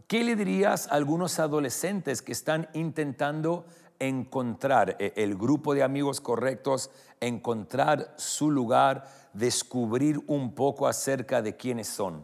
¿qué 0.07 0.23
le 0.23 0.35
dirías 0.35 0.87
a 0.87 0.95
algunos 0.95 1.39
adolescentes 1.39 2.21
que 2.21 2.31
están 2.31 2.69
intentando 2.73 3.65
encontrar 3.99 4.97
eh, 4.99 5.13
el 5.15 5.35
grupo 5.35 5.73
de 5.73 5.81
amigos 5.81 6.21
correctos, 6.21 6.91
encontrar 7.19 8.13
su 8.17 8.51
lugar, 8.51 9.07
descubrir 9.33 10.21
un 10.27 10.53
poco 10.53 10.87
acerca 10.87 11.41
de 11.41 11.55
quiénes 11.55 11.87
son? 11.87 12.21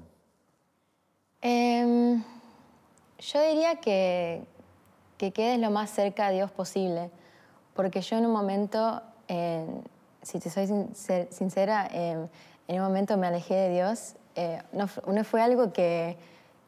Em, 1.41 2.23
yo 3.19 3.41
diría 3.41 3.75
que, 3.77 4.43
que 5.17 5.31
quedes 5.31 5.59
lo 5.59 5.71
más 5.71 5.89
cerca 5.89 6.27
a 6.27 6.29
Dios 6.31 6.51
posible, 6.51 7.09
porque 7.73 8.01
yo 8.01 8.17
en 8.17 8.25
un 8.25 8.31
momento, 8.31 9.01
eh, 9.27 9.65
si 10.21 10.39
te 10.39 10.49
soy 10.49 10.65
sincer- 10.67 11.27
sincera, 11.31 11.87
em, 11.91 12.27
en 12.67 12.75
un 12.81 12.87
momento 12.87 13.17
me 13.17 13.27
alejé 13.27 13.55
de 13.55 13.69
Dios. 13.69 14.15
Eh, 14.35 14.61
no, 14.73 14.87
fu- 14.87 15.01
no 15.11 15.23
fue 15.23 15.41
algo 15.41 15.71
que 15.73 16.17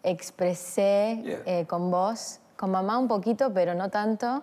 expresé 0.03 1.21
Yeah. 1.23 1.41
eh, 1.45 1.65
con 1.67 1.91
vos, 1.91 2.39
con 2.57 2.71
mamá 2.71 2.97
un 2.97 3.07
poquito, 3.07 3.53
pero 3.53 3.75
no 3.75 3.89
tanto. 3.89 4.41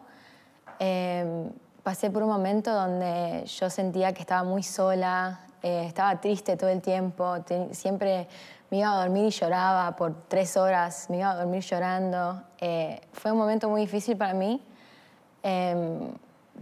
Eh, 0.78 1.48
pasé 1.82 2.10
por 2.10 2.22
un 2.22 2.28
momento 2.28 2.72
donde 2.72 3.44
yo 3.46 3.70
sentía 3.70 4.12
que 4.12 4.20
estaba 4.20 4.44
muy 4.44 4.62
sola, 4.62 5.40
eh, 5.62 5.84
estaba 5.86 6.20
triste 6.20 6.56
todo 6.56 6.70
el 6.70 6.80
tiempo, 6.80 7.40
te- 7.42 7.74
siempre 7.74 8.28
me 8.70 8.78
iba 8.78 8.92
a 8.92 9.00
dormir 9.00 9.26
y 9.26 9.30
lloraba 9.30 9.96
por 9.96 10.14
tres 10.28 10.56
horas, 10.56 11.08
me 11.10 11.18
iba 11.18 11.30
a 11.30 11.36
dormir 11.36 11.62
llorando. 11.62 12.42
Eh, 12.58 13.00
fue 13.12 13.32
un 13.32 13.38
momento 13.38 13.68
muy 13.68 13.80
difícil 13.82 14.16
para 14.16 14.34
mí. 14.34 14.62
Em, 15.42 16.12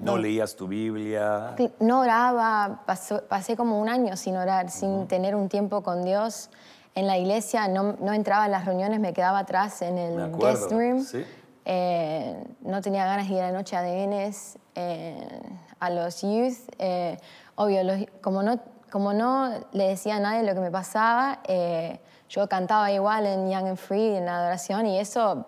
No 0.01 0.19
leías 0.19 0.55
tu 0.55 0.69
Biblia. 0.69 1.55
No 1.81 2.01
oraba, 2.01 2.83
pasó- 2.87 3.23
pasé 3.29 3.57
como 3.57 3.81
un 3.81 3.89
año 3.89 4.17
sin 4.17 4.37
orar, 4.37 4.71
sin 4.71 5.09
tener 5.09 5.35
un 5.35 5.49
tiempo 5.49 5.83
con 5.83 6.05
Dios. 6.05 6.51
En 6.95 7.07
la 7.07 7.17
iglesia 7.19 7.67
no, 7.69 7.95
no 8.01 8.13
entraba 8.13 8.45
a 8.45 8.49
las 8.49 8.67
reuniones, 8.67 9.01
me 9.01 9.13
quedaba 9.15 9.39
atrás 9.41 9.81
en 9.83 9.97
el 9.99 10.33
guest 10.37 10.71
room. 10.71 11.03
sí. 11.03 11.25
Eh, 11.69 12.45
no 12.61 12.81
tenía 12.81 13.05
ganas 13.07 13.27
de 13.29 13.35
ir 13.35 13.41
a 13.41 13.51
la 13.51 13.53
noche 13.59 13.75
a 13.75 13.81
ADNs, 13.81 14.57
eh, 14.77 15.41
a 15.81 15.91
los 15.91 16.23
youth. 16.23 16.59
eh, 16.79 17.17
obvio, 17.57 17.83
los- 17.83 18.07
como, 18.21 18.43
no, 18.43 18.61
como 18.91 19.13
no 19.13 19.51
le 19.73 19.89
decía 19.89 20.17
a 20.17 20.21
nadie 20.21 20.43
lo 20.43 20.55
que 20.55 20.61
me 20.61 20.71
pasaba, 20.71 21.41
eh, 21.49 22.01
yo 22.29 22.49
cantaba 22.49 22.91
igual 22.91 23.27
en 23.27 23.51
Young 23.51 23.69
and 23.69 23.77
Free, 23.77 24.17
en 24.17 24.27
la 24.27 24.39
adoración, 24.39 24.87
y 24.87 24.99
eso 24.99 25.47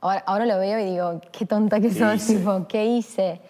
ahora, 0.00 0.22
ahora 0.26 0.46
lo 0.46 0.58
veo 0.58 0.78
y 0.78 0.84
digo, 0.84 1.20
qué 1.32 1.46
tonta 1.46 1.80
que 1.80 1.90
tipo, 1.90 2.66
¿qué 2.68 2.86
hice? 2.86 3.40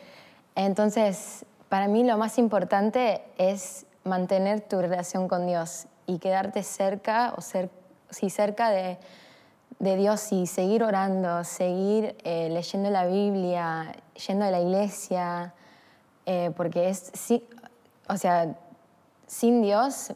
Entonces, 0.54 1.44
para 1.68 1.88
mí 1.88 2.04
lo 2.04 2.16
más 2.18 2.38
importante 2.38 3.22
es 3.36 3.86
mantener 4.04 4.60
tu 4.62 4.80
relación 4.80 5.28
con 5.28 5.46
Dios 5.46 5.86
y 6.06 6.18
quedarte 6.18 6.62
cerca, 6.62 7.34
o 7.36 7.40
ser, 7.40 7.70
sí, 8.10 8.30
cerca 8.30 8.70
de, 8.70 8.98
de 9.78 9.96
Dios 9.96 10.32
y 10.32 10.46
seguir 10.46 10.82
orando, 10.82 11.44
seguir 11.44 12.16
eh, 12.24 12.48
leyendo 12.50 12.90
la 12.90 13.06
Biblia, 13.06 13.94
yendo 14.26 14.46
a 14.46 14.50
la 14.50 14.60
iglesia, 14.60 15.54
eh, 16.26 16.50
porque 16.56 16.88
es, 16.88 17.10
sí, 17.14 17.46
o 18.08 18.16
sea, 18.16 18.56
sin 19.28 19.62
Dios, 19.62 20.14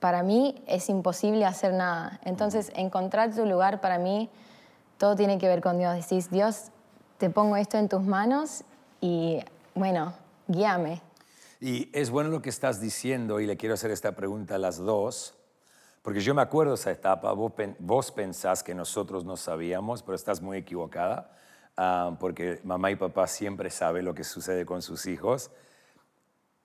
para 0.00 0.22
mí 0.22 0.62
es 0.66 0.88
imposible 0.88 1.44
hacer 1.44 1.74
nada. 1.74 2.18
Entonces, 2.24 2.72
encontrar 2.74 3.34
tu 3.34 3.44
lugar 3.44 3.82
para 3.82 3.98
mí, 3.98 4.30
todo 4.96 5.14
tiene 5.14 5.36
que 5.36 5.48
ver 5.48 5.60
con 5.60 5.78
Dios. 5.78 5.94
Decís, 5.94 6.30
Dios, 6.30 6.70
te 7.18 7.28
pongo 7.28 7.56
esto 7.56 7.76
en 7.76 7.88
tus 7.88 8.02
manos 8.02 8.64
y, 9.00 9.40
bueno, 9.74 10.14
guíame. 10.48 11.02
Y 11.60 11.90
es 11.92 12.10
bueno 12.10 12.30
lo 12.30 12.42
que 12.42 12.50
estás 12.50 12.80
diciendo 12.80 13.38
y 13.38 13.46
le 13.46 13.56
quiero 13.56 13.74
hacer 13.74 13.90
esta 13.90 14.12
pregunta 14.16 14.56
a 14.56 14.58
las 14.58 14.78
dos, 14.78 15.34
porque 16.02 16.20
yo 16.20 16.34
me 16.34 16.42
acuerdo 16.42 16.74
esa 16.74 16.90
etapa, 16.90 17.32
vos, 17.32 17.52
pen- 17.52 17.76
vos 17.78 18.10
pensás 18.10 18.64
que 18.64 18.74
nosotros 18.74 19.24
no 19.24 19.36
sabíamos, 19.36 20.02
pero 20.02 20.16
estás 20.16 20.40
muy 20.40 20.58
equivocada, 20.58 21.30
ah, 21.76 22.16
porque 22.18 22.60
mamá 22.64 22.90
y 22.90 22.96
papá 22.96 23.28
siempre 23.28 23.70
saben 23.70 24.04
lo 24.04 24.14
que 24.14 24.24
sucede 24.24 24.66
con 24.66 24.82
sus 24.82 25.06
hijos, 25.06 25.52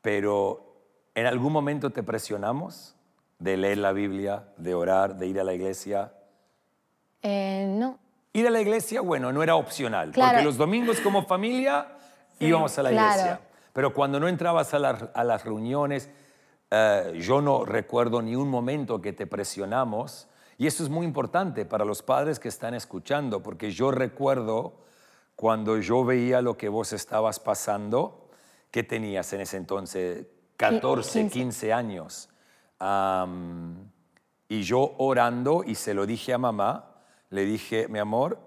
pero 0.01 0.66
¿en 1.17 1.25
algún 1.25 1.51
momento 1.51 1.89
te 1.89 2.03
presionamos 2.03 2.95
de 3.39 3.57
leer 3.57 3.79
la 3.79 3.91
Biblia, 3.91 4.43
de 4.57 4.75
orar, 4.75 5.17
de 5.17 5.25
ir 5.25 5.39
a 5.39 5.43
la 5.43 5.53
iglesia? 5.55 6.13
Eh, 7.24 7.65
no, 7.67 7.97
Ir 8.33 8.45
a 8.45 8.51
la 8.51 8.62
iglesia, 8.62 9.01
bueno, 9.01 9.31
no 9.33 9.41
era 9.41 9.55
opcional, 9.55 10.12
Claro. 10.12 10.29
porque 10.33 10.45
los 10.45 10.57
domingos 10.57 11.00
como 11.00 11.25
familia 11.25 11.88
íbamos 12.39 12.77
a 12.77 12.83
la 12.83 12.91
claro. 12.91 13.09
iglesia. 13.09 13.39
Pero 13.74 13.93
cuando 13.95 14.19
no 14.19 14.27
entrabas 14.27 14.75
a, 14.75 14.79
la- 14.79 15.09
a 15.15 15.24
las 15.24 15.43
reuniones, 15.43 16.07
eh, 16.69 17.13
yo 17.19 17.41
no 17.41 17.65
recuerdo 17.65 18.21
ni 18.21 18.36
un 18.36 18.47
momento 18.50 19.01
que 19.01 19.12
te 19.12 19.25
presionamos. 19.25 20.27
Y 20.59 20.67
eso 20.67 20.83
es 20.83 20.89
muy 20.89 21.05
importante 21.07 21.65
para 21.65 21.83
los 21.83 22.03
padres 22.03 22.38
que 22.39 22.47
están 22.50 22.75
escuchando, 22.75 23.41
porque 23.41 23.71
yo 23.71 23.89
recuerdo 23.89 24.74
cuando 25.36 25.79
yo 25.79 26.05
veía 26.05 26.41
lo 26.41 26.57
que 26.57 26.69
vos 26.69 26.93
estabas 26.93 27.39
pasando, 27.39 28.29
que 28.69 28.83
tenías 28.83 29.33
en 29.33 29.41
ese 29.41 29.57
entonces 29.57 30.27
14, 30.57 31.21
15. 31.21 31.33
15 31.33 31.73
años. 31.73 32.29
Y 34.49 34.61
yo 34.63 34.95
orando, 34.97 35.63
y 35.65 35.75
se 35.75 35.93
lo 35.93 36.05
dije 36.05 36.33
a 36.33 36.37
mamá, 36.37 36.95
le 37.29 37.45
dije, 37.45 37.87
mi 37.87 37.99
amor, 37.99 38.39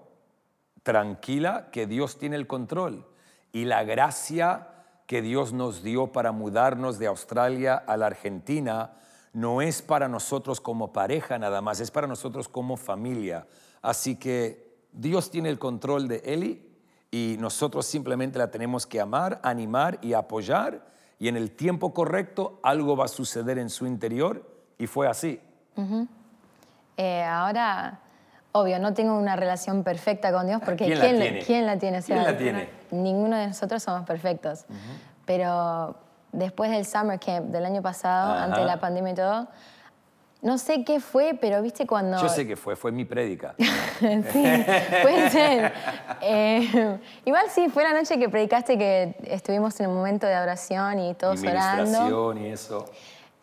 tranquila, 0.83 1.69
que 1.71 1.87
Dios 1.87 2.17
tiene 2.17 2.35
el 2.35 2.47
control. 2.47 3.07
Y 3.51 3.65
la 3.65 3.83
gracia 3.83 4.67
que 5.05 5.21
Dios 5.21 5.53
nos 5.53 5.83
dio 5.83 6.11
para 6.11 6.31
mudarnos 6.31 6.97
de 6.97 7.07
Australia 7.07 7.75
a 7.75 7.97
la 7.97 8.07
Argentina 8.07 8.93
no 9.33 9.61
es 9.61 9.81
para 9.81 10.07
nosotros 10.07 10.59
como 10.59 10.91
pareja 10.91 11.37
nada 11.37 11.61
más, 11.61 11.79
es 11.79 11.91
para 11.91 12.07
nosotros 12.07 12.47
como 12.47 12.77
familia. 12.77 13.45
Así 13.81 14.15
que 14.15 14.77
Dios 14.91 15.29
tiene 15.29 15.49
el 15.49 15.59
control 15.59 16.07
de 16.07 16.21
Eli 16.25 16.67
y 17.11 17.35
nosotros 17.39 17.85
simplemente 17.85 18.39
la 18.39 18.51
tenemos 18.51 18.87
que 18.87 18.99
amar, 18.99 19.39
animar 19.43 19.99
y 20.01 20.13
apoyar 20.13 20.89
y 21.21 21.27
en 21.27 21.37
el 21.37 21.51
tiempo 21.51 21.93
correcto 21.93 22.59
algo 22.63 22.97
va 22.97 23.05
a 23.05 23.07
suceder 23.07 23.59
en 23.59 23.69
su 23.69 23.85
interior 23.85 24.43
y 24.79 24.87
fue 24.87 25.07
así. 25.07 25.39
Eh, 26.97 27.23
ahora, 27.23 27.99
obvio, 28.53 28.79
no 28.79 28.95
tengo 28.95 29.15
una 29.15 29.35
relación 29.35 29.83
perfecta 29.83 30.33
con 30.33 30.47
Dios 30.47 30.63
porque 30.65 30.85
¿Quién 30.85 30.97
la 30.97 31.05
tiene? 31.05 31.39
quién 31.45 31.65
la 31.67 31.77
tiene? 31.77 31.99
O 31.99 32.03
¿Quién 32.03 32.23
la 32.23 32.35
tiene? 32.35 32.69
Ninguno 32.89 33.37
de 33.37 33.45
nosotros 33.45 33.83
somos 33.83 34.03
perfectos. 34.07 34.65
Pero 35.25 35.95
después 36.31 36.71
del 36.71 36.87
summer 36.87 37.19
camp 37.19 37.51
del 37.51 37.65
año 37.65 37.83
pasado, 37.83 38.33
Ajá. 38.33 38.43
antes 38.45 38.59
de 38.59 38.65
la 38.65 38.79
pandemia 38.79 39.11
y 39.11 39.15
todo, 39.15 39.47
no 40.41 40.57
sé 40.57 40.83
qué 40.83 40.99
fue, 40.99 41.37
pero 41.39 41.61
viste 41.61 41.85
cuando... 41.85 42.19
Yo 42.19 42.27
sé 42.27 42.47
que 42.47 42.55
fue, 42.55 42.75
fue 42.75 42.91
mi 42.91 43.05
prédica. 43.05 43.53
sí, 43.57 44.43
puede 45.03 45.29
ser. 45.29 45.71
Eh, 46.21 46.97
igual 47.25 47.45
sí, 47.49 47.69
fue 47.69 47.83
la 47.83 47.93
noche 47.93 48.17
que 48.17 48.27
predicaste 48.27 48.77
que 48.77 49.15
estuvimos 49.25 49.79
en 49.79 49.89
un 49.89 49.95
momento 49.97 50.25
de 50.25 50.35
oración 50.37 50.99
y 50.99 51.13
todos 51.13 51.41
orando. 51.43 51.83
ministración 51.83 52.37
y 52.39 52.47
eso. 52.47 52.85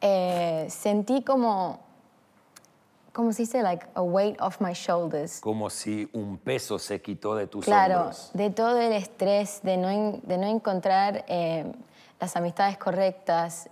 Eh, 0.00 0.67
sentí 0.69 1.23
como, 1.23 1.78
¿cómo 3.12 3.33
se 3.33 3.43
dice? 3.43 3.62
Like 3.62 3.87
a 3.95 4.02
weight 4.02 4.40
off 4.40 4.61
my 4.61 4.73
shoulders. 4.73 5.40
Como 5.40 5.71
si 5.71 6.09
un 6.12 6.37
peso 6.37 6.81
se 6.81 7.00
quitó 7.00 7.37
de 7.37 7.47
tus 7.47 7.64
Claro, 7.64 7.99
hombros. 8.00 8.31
de 8.35 8.50
todo 8.50 8.81
el 8.81 8.93
estrés, 8.93 9.61
de 9.62 9.76
no, 9.76 9.88
de 10.23 10.37
no 10.38 10.47
encontrar 10.49 11.25
eh, 11.28 11.64
las 12.19 12.35
amistades 12.35 12.76
correctas. 12.76 13.69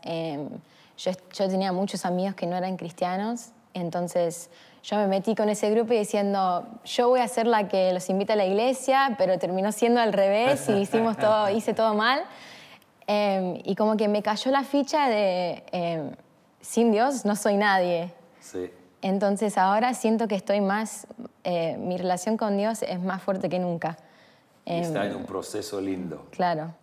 Yo, 0.96 1.12
yo 1.32 1.48
tenía 1.48 1.72
muchos 1.72 2.04
amigos 2.04 2.34
que 2.34 2.46
no 2.46 2.56
eran 2.56 2.76
cristianos, 2.76 3.50
entonces 3.74 4.50
yo 4.82 4.96
me 4.96 5.08
metí 5.08 5.34
con 5.34 5.48
ese 5.48 5.70
grupo 5.70 5.92
y 5.92 5.98
diciendo, 5.98 6.64
yo 6.84 7.08
voy 7.08 7.20
a 7.20 7.28
ser 7.28 7.46
la 7.46 7.66
que 7.66 7.92
los 7.92 8.08
invita 8.08 8.34
a 8.34 8.36
la 8.36 8.46
iglesia, 8.46 9.16
pero 9.18 9.38
terminó 9.38 9.72
siendo 9.72 10.00
al 10.00 10.12
revés 10.12 10.68
y 10.68 10.74
hicimos 10.74 11.16
todo, 11.16 11.50
hice 11.56 11.74
todo 11.74 11.94
mal. 11.94 12.22
Eh, 13.08 13.62
y 13.64 13.74
como 13.74 13.96
que 13.96 14.08
me 14.08 14.22
cayó 14.22 14.50
la 14.50 14.62
ficha 14.62 15.08
de, 15.08 15.64
eh, 15.72 16.10
sin 16.60 16.92
Dios 16.92 17.24
no 17.24 17.34
soy 17.34 17.56
nadie. 17.56 18.12
Sí. 18.40 18.70
Entonces 19.02 19.58
ahora 19.58 19.92
siento 19.92 20.28
que 20.28 20.36
estoy 20.36 20.60
más, 20.60 21.06
eh, 21.44 21.76
mi 21.78 21.96
relación 21.96 22.36
con 22.36 22.56
Dios 22.56 22.82
es 22.82 23.00
más 23.00 23.22
fuerte 23.22 23.48
que 23.48 23.58
nunca. 23.58 23.96
Y 24.64 24.72
Em, 24.72 24.82
está 24.82 25.04
en 25.06 25.16
un 25.16 25.24
proceso 25.24 25.80
lindo. 25.80 26.26
Claro. 26.30 26.74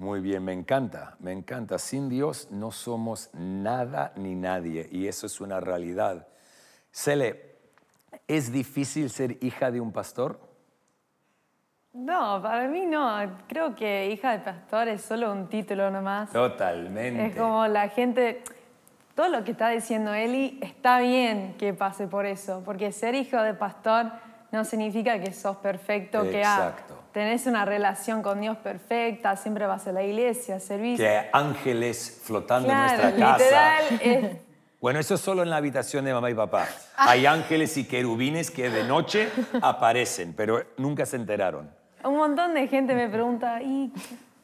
Muy 0.00 0.20
bien, 0.22 0.42
me 0.42 0.54
encanta, 0.54 1.14
me 1.18 1.30
encanta. 1.30 1.78
Sin 1.78 2.08
Dios 2.08 2.48
no 2.50 2.70
somos 2.70 3.28
nada 3.34 4.14
ni 4.16 4.34
nadie 4.34 4.88
y 4.90 5.06
eso 5.06 5.26
es 5.26 5.42
una 5.42 5.60
realidad. 5.60 6.26
Cele, 6.90 7.58
¿es 8.26 8.50
difícil 8.50 9.10
ser 9.10 9.36
hija 9.44 9.70
de 9.70 9.78
un 9.78 9.92
pastor? 9.92 10.40
No, 11.92 12.40
para 12.40 12.66
mí 12.68 12.86
no. 12.86 13.14
Creo 13.46 13.76
que 13.76 14.10
hija 14.10 14.32
de 14.32 14.38
pastor 14.38 14.88
es 14.88 15.02
solo 15.02 15.30
un 15.30 15.48
título 15.48 15.90
nomás. 15.90 16.30
Totalmente. 16.30 17.26
Es 17.26 17.36
como 17.36 17.66
la 17.66 17.90
gente, 17.90 18.42
todo 19.14 19.28
lo 19.28 19.44
que 19.44 19.50
está 19.50 19.68
diciendo 19.68 20.14
Eli, 20.14 20.58
está 20.62 21.00
bien 21.00 21.56
que 21.58 21.74
pase 21.74 22.06
por 22.06 22.24
eso, 22.24 22.62
porque 22.64 22.90
ser 22.92 23.14
hijo 23.14 23.36
de 23.42 23.52
pastor 23.52 24.12
no 24.52 24.64
significa 24.64 25.18
que 25.20 25.32
sos 25.32 25.56
perfecto, 25.58 26.22
que 26.30 26.42
ah, 26.44 26.74
tenés 27.12 27.46
una 27.46 27.64
relación 27.64 28.22
con 28.22 28.40
Dios 28.40 28.56
perfecta, 28.58 29.36
siempre 29.36 29.66
vas 29.66 29.86
a 29.86 29.92
la 29.92 30.02
iglesia, 30.02 30.58
servís. 30.60 30.98
Que 30.98 31.08
hay 31.08 31.26
ángeles 31.32 32.20
flotando 32.24 32.68
Claro, 32.68 32.94
en 32.94 33.00
nuestra 33.00 33.26
casa. 33.26 33.80
literal, 33.82 34.00
es- 34.00 34.36
Bueno, 34.80 34.98
eso 34.98 35.14
es 35.16 35.20
solo 35.20 35.42
en 35.42 35.50
la 35.50 35.56
habitación 35.56 36.06
de 36.06 36.14
mamá 36.14 36.30
y 36.30 36.34
papá. 36.34 36.66
Hay 36.96 37.26
ángeles 37.26 37.76
y 37.76 37.84
querubines 37.86 38.50
que 38.50 38.70
de 38.70 38.82
noche 38.84 39.28
aparecen, 39.60 40.32
pero 40.34 40.62
nunca 40.78 41.04
se 41.04 41.16
enteraron. 41.16 41.70
un 42.02 42.16
montón 42.16 42.54
de 42.54 42.66
gente 42.66 42.94
me 42.94 43.06
pregunta, 43.10 43.60
¿y 43.60 43.92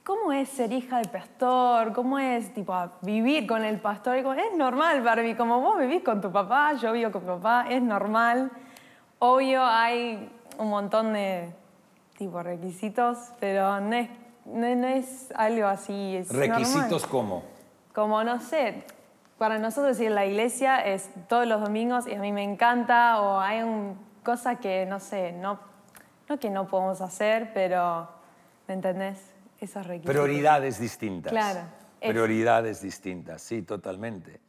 cómo 0.04 0.32
es 0.34 0.50
ser 0.50 0.72
hija 0.72 0.98
de 0.98 1.08
pastor? 1.08 1.94
¿Cómo 1.94 2.18
es 2.18 2.52
tipo, 2.52 2.74
vivir 3.00 3.46
con 3.46 3.64
el 3.64 3.78
pastor? 3.80 4.12
Y 4.14 4.18
digo, 4.18 4.34
es 4.34 4.54
normal 4.54 5.02
para 5.02 5.22
mí, 5.22 5.34
como 5.34 5.58
vos 5.62 5.78
vivís 5.78 6.02
con 6.02 6.20
tu 6.20 6.30
papá, 6.30 6.74
yo 6.74 6.92
vivo 6.92 7.10
con 7.10 7.22
mi 7.22 7.28
papá, 7.28 7.66
es 7.70 7.80
normal. 7.80 8.50
Obvio 9.18 9.64
hay 9.64 10.30
un 10.58 10.68
montón 10.68 11.12
de 11.12 11.52
tipo, 12.18 12.42
requisitos, 12.42 13.18
pero 13.40 13.80
no 13.80 13.94
es, 13.94 14.08
no, 14.44 14.74
no 14.76 14.86
es 14.88 15.32
algo 15.34 15.66
así. 15.66 16.16
Es 16.16 16.28
Requisitos 16.30 17.02
normal. 17.02 17.08
como. 17.10 17.42
Como, 17.94 18.24
no 18.24 18.40
sé, 18.40 18.84
para 19.38 19.58
nosotros 19.58 19.98
ir 20.00 20.08
a 20.08 20.14
la 20.14 20.26
iglesia 20.26 20.80
es 20.80 21.08
todos 21.28 21.46
los 21.46 21.60
domingos 21.60 22.06
y 22.06 22.14
a 22.14 22.18
mí 22.20 22.30
me 22.32 22.42
encanta 22.42 23.20
o 23.22 23.40
hay 23.40 23.62
un, 23.62 23.98
cosa 24.22 24.56
que, 24.56 24.84
no 24.86 25.00
sé, 25.00 25.32
no, 25.32 25.58
no 26.28 26.38
que 26.38 26.50
no 26.50 26.66
podemos 26.66 27.00
hacer, 27.00 27.52
pero, 27.54 28.08
¿me 28.68 28.74
entendés? 28.74 29.18
Esos 29.60 29.86
requisitos. 29.86 30.12
Prioridades 30.14 30.78
distintas. 30.78 31.32
Claro. 31.32 31.60
es- 32.00 32.10
Prioridades 32.10 32.82
distintas, 32.82 33.40
sí, 33.40 33.62
totalmente. 33.62 34.40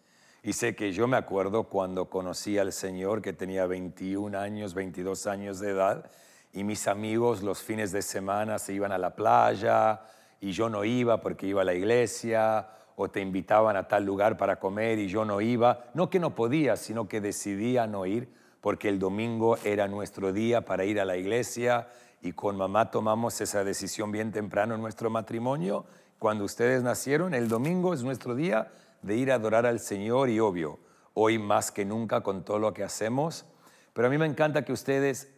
Y 0.43 0.53
sé 0.53 0.75
que 0.75 0.91
yo 0.91 1.07
me 1.07 1.17
acuerdo 1.17 1.63
cuando 1.63 2.09
conocí 2.09 2.57
al 2.57 2.71
Señor 2.71 3.21
que 3.21 3.33
tenía 3.33 3.65
21 3.65 4.37
años, 4.37 4.73
22 4.73 5.27
años 5.27 5.59
de 5.59 5.71
edad, 5.71 6.09
y 6.53 6.63
mis 6.63 6.87
amigos 6.87 7.43
los 7.43 7.61
fines 7.61 7.91
de 7.91 8.01
semana 8.01 8.59
se 8.59 8.73
iban 8.73 8.91
a 8.91 8.97
la 8.97 9.15
playa 9.15 10.01
y 10.39 10.51
yo 10.51 10.69
no 10.69 10.85
iba 10.85 11.21
porque 11.21 11.47
iba 11.47 11.61
a 11.61 11.65
la 11.65 11.73
iglesia, 11.73 12.67
o 12.99 13.09
te 13.09 13.21
invitaban 13.21 13.77
a 13.77 13.87
tal 13.87 14.05
lugar 14.05 14.37
para 14.37 14.59
comer 14.59 14.97
y 14.97 15.07
yo 15.07 15.23
no 15.23 15.39
iba. 15.39 15.85
No 15.93 16.09
que 16.09 16.19
no 16.19 16.33
podía, 16.33 16.75
sino 16.75 17.07
que 17.07 17.21
decidía 17.21 17.85
no 17.85 18.07
ir 18.07 18.27
porque 18.59 18.89
el 18.89 18.97
domingo 18.97 19.57
era 19.63 19.87
nuestro 19.87 20.33
día 20.33 20.65
para 20.65 20.83
ir 20.83 20.99
a 20.99 21.05
la 21.05 21.15
iglesia 21.15 21.87
y 22.23 22.31
con 22.31 22.57
mamá 22.57 22.89
tomamos 22.89 23.39
esa 23.39 23.63
decisión 23.63 24.11
bien 24.11 24.31
temprano 24.31 24.73
en 24.73 24.81
nuestro 24.81 25.11
matrimonio. 25.11 25.85
Cuando 26.17 26.43
ustedes 26.43 26.81
nacieron, 26.81 27.35
el 27.35 27.47
domingo 27.47 27.93
es 27.93 28.03
nuestro 28.03 28.33
día 28.33 28.71
de 29.01 29.15
ir 29.15 29.31
a 29.31 29.35
adorar 29.35 29.65
al 29.65 29.79
Señor 29.79 30.29
y 30.29 30.39
obvio, 30.39 30.79
hoy 31.13 31.39
más 31.39 31.71
que 31.71 31.85
nunca 31.85 32.21
con 32.21 32.43
todo 32.43 32.59
lo 32.59 32.73
que 32.73 32.83
hacemos. 32.83 33.45
Pero 33.93 34.07
a 34.07 34.11
mí 34.11 34.17
me 34.17 34.25
encanta 34.25 34.63
que 34.63 34.71
ustedes 34.73 35.33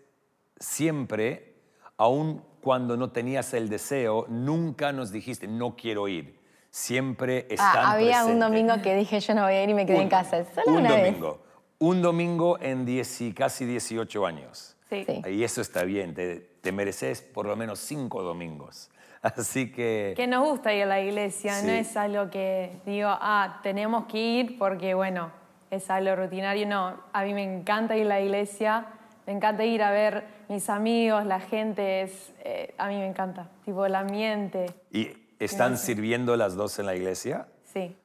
siempre, 0.60 1.56
aun 1.98 2.44
cuando 2.62 2.98
no 2.98 3.12
tenías 3.12 3.54
el 3.54 3.70
deseo, 3.70 4.26
nunca 4.28 4.92
nos 4.92 5.12
dijiste, 5.12 5.48
no 5.48 5.76
quiero 5.76 6.08
ir. 6.08 6.38
Siempre 6.72 7.48
están 7.50 7.78
Ah, 7.78 7.92
había 7.94 8.26
un 8.26 8.40
domingo 8.40 8.74
que 8.84 8.96
dije 8.96 9.20
yo 9.20 9.34
no 9.34 9.44
voy 9.44 9.54
a 9.54 9.64
ir 9.64 9.70
y 9.70 9.74
me 9.74 9.86
quedé 9.86 10.02
en 10.02 10.10
casa. 10.10 10.44
Solo 10.54 10.68
un 10.68 10.78
una 10.78 10.96
vez. 10.96 11.06
domingo. 11.06 11.42
Un 11.80 12.02
domingo 12.02 12.60
en 12.60 12.86
10 12.86 13.22
y 13.22 13.34
casi 13.34 13.66
18 13.66 14.26
años. 14.26 14.76
Sí. 14.90 15.06
Sí. 15.06 15.22
Y 15.30 15.44
eso 15.44 15.62
está 15.62 15.84
bien, 15.84 16.14
te, 16.14 16.40
te 16.62 16.72
mereces 16.72 17.22
por 17.22 17.46
lo 17.46 17.56
menos 17.56 17.80
cinco 17.80 18.22
domingos. 18.22 18.90
Así 19.22 19.72
que... 19.72 20.14
Que 20.16 20.28
nos 20.28 20.48
gusta 20.48 20.74
ir 20.74 20.84
a 20.84 20.86
la 20.86 21.02
iglesia, 21.02 21.62
no 21.62 21.72
es 21.72 21.96
algo 21.98 22.30
que 22.30 22.82
digo, 22.86 23.10
ah, 23.10 23.60
tenemos 23.64 24.06
que 24.06 24.18
ir 24.18 24.58
porque, 24.58 24.94
bueno, 24.94 25.32
es 25.70 25.90
algo 25.90 26.16
rutinario. 26.16 26.66
No, 26.68 26.96
a 27.12 27.24
mí 27.24 27.34
me 27.34 27.44
encanta 27.44 27.96
ir 27.98 28.06
a 28.06 28.10
la 28.10 28.22
iglesia, 28.22 28.86
me 29.28 29.34
encanta 29.34 29.66
ir 29.66 29.84
a 29.84 29.92
ver 29.92 30.24
mis 30.48 30.70
amigos, 30.70 31.26
la 31.26 31.40
gente, 31.40 32.02
es, 32.02 32.34
eh, 32.40 32.74
a 32.78 32.88
mí 32.88 32.98
me 32.98 33.08
encanta, 33.08 33.50
tipo 33.66 33.86
el 33.86 33.96
ambiente, 33.96 34.66
¿Y 34.92 35.12
están 35.38 35.78
sirviendo 35.78 36.36
las 36.36 36.56
dos 36.56 36.80
en 36.80 36.86
la 36.86 36.96
iglesia? 36.96 37.48
sí. 37.64 37.96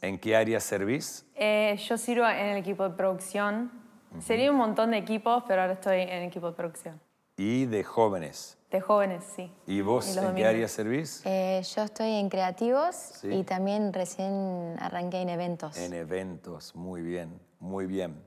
¿En 0.00 0.18
qué 0.18 0.34
área 0.34 0.58
servís? 0.58 1.24
Eh, 1.36 1.78
yo 1.88 1.96
sirvo 1.96 2.26
en 2.28 2.46
el 2.46 2.56
equipo 2.56 2.82
de 2.88 2.96
producción. 2.96 3.70
Sería 4.18 4.50
un 4.50 4.56
montón 4.56 4.90
de 4.90 4.98
equipos, 4.98 5.44
pero 5.46 5.62
ahora 5.62 5.74
estoy 5.74 6.00
en 6.00 6.08
el 6.08 6.24
equipo 6.24 6.48
de 6.48 6.56
producción. 6.56 7.00
Y 7.36 7.66
de 7.66 7.82
jóvenes. 7.84 8.58
De 8.70 8.80
jóvenes, 8.80 9.24
sí. 9.36 9.50
¿Y 9.66 9.80
vos 9.82 10.16
en 10.16 10.34
qué 10.34 10.46
área 10.46 10.68
servís? 10.68 11.22
Eh, 11.24 11.62
yo 11.74 11.82
estoy 11.82 12.12
en 12.12 12.28
creativos 12.28 12.94
Sí. 13.20 13.28
y 13.28 13.44
también 13.44 13.92
recién 13.92 14.76
arranqué 14.78 15.20
en 15.20 15.28
eventos. 15.28 15.76
En 15.76 15.92
eventos, 15.92 16.74
muy 16.74 17.02
bien, 17.02 17.38
muy 17.60 17.86
bien. 17.86 18.22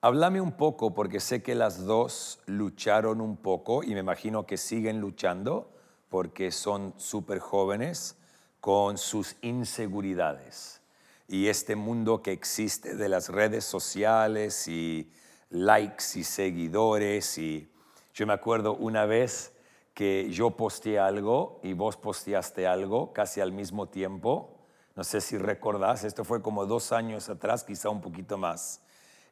Háblame 0.00 0.40
un 0.40 0.52
poco, 0.52 0.94
porque 0.94 1.18
sé 1.18 1.42
que 1.42 1.54
las 1.54 1.84
dos 1.84 2.40
lucharon 2.46 3.20
un 3.20 3.36
poco 3.36 3.82
y 3.82 3.94
me 3.94 4.00
imagino 4.00 4.46
que 4.46 4.56
siguen 4.58 5.00
luchando 5.00 5.70
porque 6.08 6.52
son 6.52 6.94
súper 6.96 7.38
jóvenes 7.38 8.16
con 8.60 8.98
sus 8.98 9.36
inseguridades. 9.42 10.80
Y 11.26 11.48
este 11.48 11.74
mundo 11.74 12.20
que 12.22 12.32
existe 12.32 12.94
de 12.96 13.08
las 13.08 13.28
redes 13.30 13.64
sociales 13.64 14.68
y 14.68 15.10
likes 15.50 16.04
y 16.16 16.24
seguidores. 16.24 17.38
Y 17.38 17.68
yo 18.14 18.26
me 18.28 18.32
acuerdo 18.32 18.74
una 18.76 19.06
vez 19.06 19.52
que 19.92 20.30
yo 20.30 20.52
posteé 20.52 21.00
algo 21.00 21.58
y 21.64 21.72
vos 21.72 21.96
posteaste 21.96 22.66
algo 22.66 23.12
casi 23.12 23.40
al 23.40 23.50
mismo 23.50 23.88
tiempo. 23.88 24.56
No 24.94 25.02
sé 25.02 25.20
si 25.20 25.36
recordás, 25.36 26.04
esto 26.04 26.24
fue 26.24 26.40
como 26.40 26.64
dos 26.64 26.92
años 26.92 27.28
atrás, 27.28 27.64
quizá 27.64 27.90
un 27.90 28.00
poquito 28.00 28.38
más. 28.38 28.82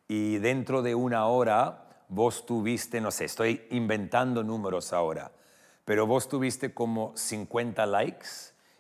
Y 0.09 0.39
dentro 0.39 0.83
de 0.83 0.97
una 0.97 1.27
hora 1.29 2.05
vos 2.09 2.45
tuviste, 2.45 3.01
no 3.01 3.13
sé, 3.13 3.27
estoy 3.27 3.65
inventando 3.71 4.43
números 4.43 4.93
ahora, 4.93 5.31
pero 5.85 6.07
vos 6.07 6.29
tuviste 6.29 6.75
como 6.75 7.17
50 7.17 7.87
likes 7.87 8.27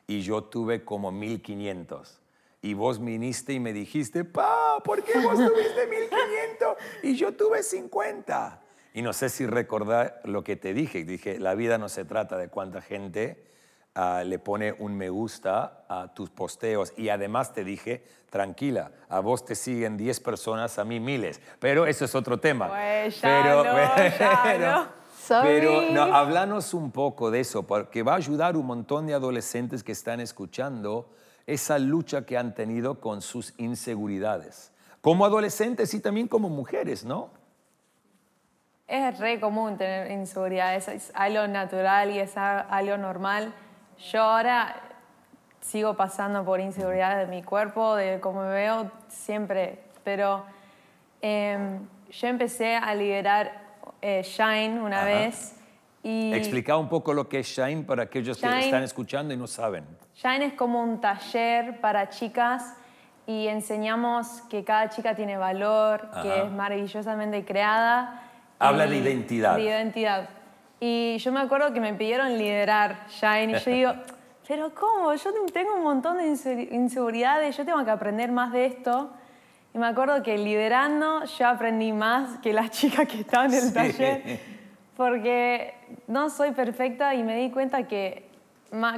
y 0.08 0.22
yo 0.22 0.42
tuve 0.44 0.84
como 0.84 1.12
1500. 1.12 2.20
Y 2.60 2.74
vos 2.74 3.02
viniste 3.02 3.52
y 3.52 3.60
me 3.60 3.72
dijiste, 3.72 4.24
pa, 4.24 4.80
¿por 4.84 5.02
qué 5.04 5.18
vos 5.20 5.36
tuviste 5.36 5.86
1500 5.86 6.76
y 7.04 7.14
yo 7.14 7.32
tuve 7.34 7.62
50? 7.62 8.62
Y 8.94 9.02
no 9.02 9.12
sé 9.12 9.28
si 9.28 9.46
recordar 9.46 10.20
lo 10.24 10.44
que 10.44 10.56
te 10.56 10.74
dije. 10.74 11.04
Dije, 11.04 11.38
la 11.38 11.54
vida 11.54 11.78
no 11.78 11.88
se 11.88 12.04
trata 12.04 12.36
de 12.36 12.48
cuánta 12.48 12.82
gente 12.82 13.42
ah, 13.94 14.22
le 14.24 14.38
pone 14.38 14.72
un 14.72 14.96
me 14.96 15.08
gusta 15.08 15.84
a 15.88 16.12
tus 16.14 16.30
posteos. 16.30 16.92
Y 16.96 17.08
además 17.08 17.54
te 17.54 17.64
dije, 17.64 18.04
tranquila, 18.28 18.92
a 19.08 19.20
vos 19.20 19.44
te 19.44 19.54
siguen 19.54 19.96
10 19.96 20.20
personas, 20.20 20.78
a 20.78 20.84
mí 20.84 21.00
miles. 21.00 21.40
Pero 21.58 21.86
eso 21.86 22.04
es 22.04 22.14
otro 22.14 22.38
tema. 22.38 22.68
Pues 22.68 23.20
ya 23.20 23.44
no, 23.44 23.64
ya 23.64 24.58
no. 24.60 25.02
Sorry. 25.22 25.48
pero 25.48 25.82
no, 25.92 26.02
háblanos 26.02 26.74
un 26.74 26.90
poco 26.90 27.30
de 27.30 27.40
eso, 27.40 27.62
porque 27.62 28.02
va 28.02 28.14
a 28.14 28.16
ayudar 28.16 28.56
un 28.56 28.66
montón 28.66 29.06
de 29.06 29.14
adolescentes 29.14 29.84
que 29.84 29.92
están 29.92 30.18
escuchando 30.18 31.08
esa 31.46 31.78
lucha 31.78 32.26
que 32.26 32.36
han 32.36 32.54
tenido 32.54 33.00
con 33.00 33.22
sus 33.22 33.54
inseguridades. 33.56 34.72
Como 35.00 35.24
adolescentes 35.24 35.94
y 35.94 36.00
también 36.00 36.26
como 36.26 36.48
mujeres, 36.48 37.04
¿no? 37.04 37.30
Es 38.88 39.18
re 39.18 39.40
común 39.40 39.78
tener 39.78 40.10
inseguridad, 40.10 40.74
es, 40.74 41.12
algo 41.14 41.46
natural 41.46 42.10
y 42.10 42.18
es 42.18 42.36
algo 42.36 42.96
normal. 42.98 43.52
Yo 44.10 44.22
ahora 44.22 44.74
sigo 45.60 45.94
pasando 45.94 46.44
por 46.44 46.60
inseguridad 46.60 47.16
de 47.18 47.26
mi 47.26 47.42
cuerpo, 47.42 47.94
de 47.94 48.18
cómo 48.20 48.42
me 48.42 48.50
veo, 48.50 48.90
siempre, 49.08 49.78
pero 50.04 50.44
em, 51.20 51.86
yo 52.10 52.28
empecé 52.28 52.74
a 52.76 52.94
liderar 52.94 53.52
eh, 54.02 54.22
Shine 54.24 54.80
una 54.82 54.98
Ajá. 54.98 55.06
vez 55.06 55.56
y 56.02 56.34
Explica 56.34 56.76
un 56.76 56.88
poco 56.88 57.14
lo 57.14 57.28
que 57.28 57.38
es 57.38 57.46
Shine 57.46 57.84
para 57.84 58.02
aquellos 58.02 58.38
que 58.38 58.46
Shine- 58.48 58.64
están 58.64 58.82
escuchando 58.82 59.32
y 59.32 59.36
no 59.36 59.46
saben. 59.46 59.86
Shine 60.16 60.46
es 60.46 60.54
como 60.54 60.82
un 60.82 61.00
taller 61.00 61.80
para 61.80 62.08
chicas 62.08 62.74
y 63.24 63.46
enseñamos 63.46 64.42
que 64.50 64.64
cada 64.64 64.88
chica 64.90 65.14
tiene 65.14 65.36
valor, 65.36 66.08
Ajá. 66.10 66.22
que 66.22 66.42
es 66.42 66.50
maravillosamente 66.50 67.44
creada. 67.44 68.20
Habla 68.68 68.86
y- 68.86 68.90
de 68.90 68.96
identidad. 68.98 69.56
De 69.56 69.62
identidad. 69.62 70.28
Y 70.80 71.18
yo 71.18 71.32
me 71.32 71.40
acuerdo 71.40 71.72
que 71.72 71.80
me 71.80 71.94
pidieron 71.94 72.36
liderar 72.38 73.06
Shine 73.08 73.52
y 73.52 73.58
yo 73.60 73.70
digo, 73.70 73.92
pero 74.48 74.74
¿cómo? 74.74 75.14
Yo 75.14 75.30
tengo 75.52 75.74
un 75.76 75.82
montón 75.84 76.18
de 76.18 76.24
insegu- 76.24 76.68
inseguridades, 76.72 77.56
yo 77.56 77.64
tengo 77.64 77.84
que 77.84 77.90
aprender 77.90 78.32
más 78.32 78.52
de 78.52 78.66
esto. 78.66 79.10
Y 79.74 79.78
me 79.78 79.86
acuerdo 79.86 80.22
que 80.22 80.36
liderando 80.36 81.24
yo 81.24 81.46
aprendí 81.48 81.92
más 81.92 82.38
que 82.38 82.52
las 82.52 82.70
chicas 82.78 83.06
que 83.08 83.20
estaban 83.20 83.52
en 83.52 83.58
el 83.58 83.68
Sí. 83.68 83.72
taller 83.74 84.40
porque 84.96 85.74
no 86.06 86.28
soy 86.30 86.50
perfecta 86.52 87.14
y 87.14 87.22
me 87.22 87.36
di 87.36 87.50
cuenta 87.50 87.86
que 87.88 88.28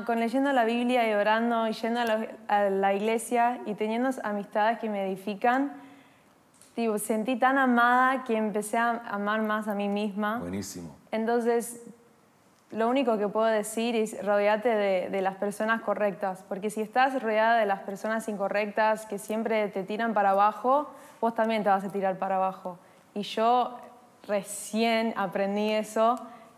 con 0.07 0.20
leyendo 0.20 0.53
la 0.53 0.64
Biblia 0.64 1.09
y 1.09 1.14
orando 1.14 1.66
y 1.68 1.72
yendo 1.72 2.00
a 2.48 2.61
la 2.70 2.94
iglesia 2.94 3.61
y 3.66 3.74
teniendo 3.74 4.11
amistades 4.22 4.79
que 4.79 4.88
me 4.88 5.05
edifican, 5.07 5.72
tipo, 6.74 6.98
sentí 6.98 7.37
tan 7.37 7.58
amada 7.58 8.24
que 8.24 8.37
empecé 8.37 8.78
a 8.78 9.02
amar 9.06 9.42
más 9.42 9.68
a 9.68 9.74
mí 9.74 9.88
misma. 9.88 10.38
Buenísimo. 10.38 10.94
Entonces, 11.10 11.82
lo 12.70 12.88
único 12.88 13.18
que 13.18 13.28
puedo 13.28 13.46
decir 13.46 13.94
es 13.94 14.24
rodearte 14.24 14.68
de, 14.68 15.08
de 15.10 15.22
las 15.22 15.37
personas 15.37 15.82
correctas, 15.82 16.44
porque 16.48 16.70
si 16.70 16.80
estás 16.80 17.22
rodeada 17.22 17.58
de 17.58 17.66
las 17.66 17.80
personas 17.80 18.28
incorrectas 18.28 19.06
que 19.06 19.18
siempre 19.18 19.68
te 19.68 19.84
tiran 19.84 20.14
para 20.14 20.30
abajo, 20.30 20.90
vos 21.20 21.34
también 21.34 21.62
te 21.62 21.68
vas 21.68 21.84
a 21.84 21.90
tirar 21.90 22.18
para 22.18 22.37
abajo. 22.37 22.78
Y 23.14 23.22
yo 23.22 23.78
recién 24.26 25.14
aprendí 25.16 25.70
eso 25.70 26.16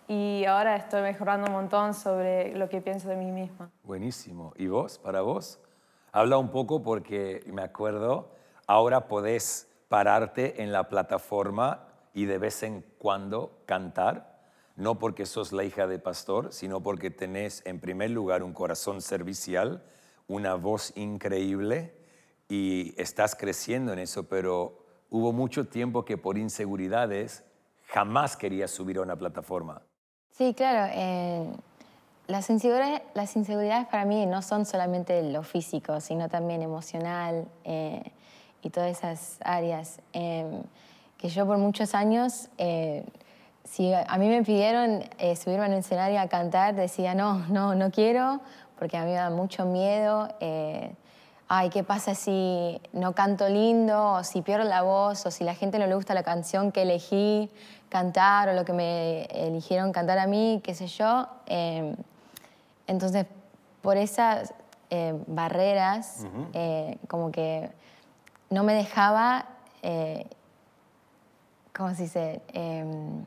y 0.08 0.44
ahora 0.44 0.76
estoy 0.76 1.02
mejorando 1.02 1.48
un 1.48 1.52
montón 1.52 1.94
sobre 1.94 2.56
lo 2.56 2.68
que 2.68 2.80
pienso 2.80 3.08
de 3.08 3.16
mí 3.16 3.30
misma. 3.30 3.70
Buenísimo. 3.82 4.52
¿Y 4.56 4.68
vos, 4.68 4.98
para 4.98 5.20
vos? 5.20 5.58
Habla 6.12 6.38
un 6.38 6.50
poco 6.50 6.82
porque 6.82 7.42
me 7.46 7.62
acuerdo, 7.62 8.28
ahora 8.66 9.08
podés 9.08 9.68
pararte 9.88 10.62
en 10.62 10.72
la 10.72 10.88
plataforma 10.88 11.86
y 12.14 12.24
de 12.24 12.38
vez 12.38 12.62
en 12.62 12.84
cuando 12.98 13.58
cantar, 13.66 14.36
no 14.76 14.98
porque 14.98 15.26
sos 15.26 15.52
la 15.52 15.64
hija 15.64 15.86
de 15.86 15.98
pastor, 15.98 16.52
sino 16.52 16.82
porque 16.82 17.10
tenés 17.10 17.62
en 17.64 17.80
primer 17.80 18.10
lugar 18.10 18.42
un 18.42 18.52
corazón 18.52 19.00
servicial, 19.00 19.82
una 20.28 20.54
voz 20.54 20.92
increíble 20.96 21.94
y 22.48 22.94
estás 23.00 23.34
creciendo 23.34 23.92
en 23.92 23.98
eso, 23.98 24.24
pero 24.28 24.84
hubo 25.10 25.32
mucho 25.32 25.66
tiempo 25.68 26.04
que 26.04 26.18
por 26.18 26.36
inseguridades 26.36 27.44
jamás 27.88 28.36
querías 28.36 28.70
subir 28.70 28.98
a 28.98 29.02
una 29.02 29.16
plataforma. 29.16 29.82
Sí, 30.30 30.52
claro. 30.54 30.92
en- 30.94 31.54
las, 32.26 32.50
inseguridades, 32.50 33.02
las 33.14 33.36
inseguridades 33.36 33.86
para 33.86 34.04
mí 34.04 34.26
no 34.26 34.42
son 34.42 34.66
solamente 34.66 35.22
lo 35.30 35.44
físico, 35.44 36.00
sino 36.00 36.28
también 36.28 36.60
emocional 36.60 37.46
eh, 37.62 38.02
y 38.66 38.70
todas 38.70 38.90
esas 38.90 39.38
áreas. 39.44 40.00
Em, 40.12 40.62
que 41.18 41.28
yo 41.28 41.46
por 41.46 41.58
muchos 41.58 41.94
años, 41.94 42.48
eh, 42.58 43.04
si 43.64 43.92
a 43.92 44.18
mí 44.18 44.28
me 44.28 44.42
pidieron 44.42 45.04
eh, 45.18 45.34
subirme 45.36 45.66
el 45.66 45.74
escenario 45.74 46.20
a 46.20 46.28
cantar, 46.28 46.74
decía 46.74 47.14
no, 47.14 47.46
no, 47.48 47.74
no 47.74 47.90
quiero, 47.90 48.40
porque 48.78 48.96
a 48.96 49.04
mí 49.04 49.10
me 49.10 49.16
da 49.16 49.30
mucho 49.30 49.64
miedo. 49.64 50.28
Ay, 51.48 51.70
¿qué 51.70 51.84
pasa 51.84 52.16
si 52.16 52.80
no 52.92 53.14
canto 53.14 53.48
lindo, 53.48 54.14
o 54.14 54.24
si 54.24 54.42
pierdo 54.42 54.64
la 54.64 54.82
voz, 54.82 55.26
o 55.26 55.30
si 55.30 55.44
la 55.44 55.54
gente 55.54 55.78
no 55.78 55.86
le 55.86 55.94
gusta 55.94 56.12
la 56.12 56.24
canción 56.24 56.72
que 56.72 56.82
elegí 56.82 57.48
cantar, 57.88 58.48
o 58.48 58.52
lo 58.52 58.64
que 58.64 58.72
me 58.72 59.26
eligieron 59.26 59.92
cantar 59.92 60.18
a 60.18 60.26
mí, 60.26 60.60
qué 60.64 60.74
sé 60.74 60.88
yo? 60.88 61.28
Em, 61.46 61.94
entonces, 62.88 63.26
por 63.80 63.96
esas 63.96 64.52
eh, 64.90 65.14
barreras, 65.26 66.26
eh, 66.52 66.98
como 67.08 67.32
que 67.32 67.70
no 68.50 68.64
me 68.64 68.74
dejaba, 68.74 69.46
eh, 69.82 70.26
¿cómo 71.74 71.94
se 71.94 72.04
dice? 72.04 72.42
Em, 72.52 73.24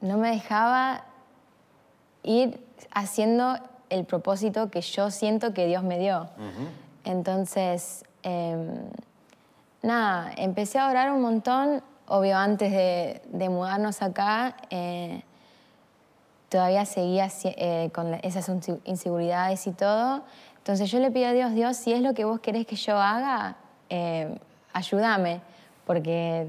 no 0.00 0.18
me 0.18 0.30
dejaba 0.30 1.04
ir 2.22 2.64
haciendo 2.92 3.58
el 3.90 4.04
propósito 4.04 4.70
que 4.70 4.80
yo 4.80 5.10
siento 5.10 5.54
que 5.54 5.66
Dios 5.66 5.82
me 5.82 5.98
dio. 5.98 6.28
Entonces, 7.04 8.04
em, 8.22 8.90
nada, 9.82 10.32
empecé 10.36 10.78
a 10.78 10.88
orar 10.88 11.12
un 11.12 11.22
montón, 11.22 11.82
obvio 12.06 12.36
antes 12.36 12.70
de, 12.72 13.22
de 13.26 13.48
mudarnos 13.48 14.02
acá 14.02 14.56
todavía 16.48 16.84
seguía 16.84 17.28
eh, 17.44 17.90
con 17.92 18.14
esas 18.22 18.50
inseguridades 18.84 19.66
y 19.66 19.72
todo. 19.72 20.22
Entonces 20.66 20.90
yo 20.90 20.98
le 20.98 21.12
pido 21.12 21.28
a 21.28 21.32
Dios, 21.32 21.52
Dios, 21.52 21.76
si 21.76 21.92
es 21.92 22.00
lo 22.00 22.12
que 22.12 22.24
vos 22.24 22.40
querés 22.40 22.66
que 22.66 22.74
yo 22.74 22.98
haga, 22.98 23.54
eh, 23.88 24.36
ayúdame, 24.72 25.40
porque 25.86 26.48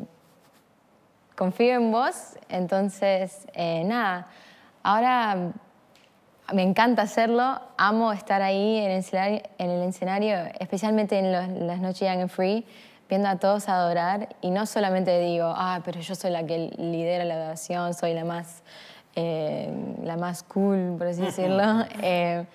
confío 1.36 1.76
en 1.76 1.92
vos. 1.92 2.36
Entonces, 2.50 3.46
eh, 3.54 3.84
nada, 3.86 4.26
ahora 4.82 5.52
me 6.52 6.64
encanta 6.64 7.04
hacerlo, 7.04 7.62
amo 7.78 8.12
estar 8.12 8.42
ahí 8.42 8.80
en 8.80 8.90
el 8.90 8.98
escenario, 8.98 9.42
en 9.60 9.70
el 9.70 9.88
escenario 9.88 10.36
especialmente 10.60 11.20
en 11.20 11.68
las 11.68 11.80
noches 11.80 12.00
Young 12.00 12.22
and 12.22 12.32
Free, 12.32 12.66
viendo 13.08 13.30
a 13.30 13.36
todos 13.36 13.70
adorar 13.70 14.30
y 14.42 14.50
no 14.50 14.66
solamente 14.66 15.20
digo, 15.20 15.54
ah, 15.56 15.82
pero 15.86 16.00
yo 16.00 16.16
soy 16.16 16.32
la 16.32 16.44
que 16.44 16.74
lidera 16.80 17.24
la 17.24 17.36
adoración, 17.36 17.94
soy 17.94 18.16
la 18.16 18.26
más 18.26 18.64
eh, 19.16 19.72
la 20.04 20.18
más 20.18 20.42
cool, 20.42 20.96
por 20.98 21.06
así 21.06 21.22
decirlo. 21.26 21.86
Eh, 22.02 22.46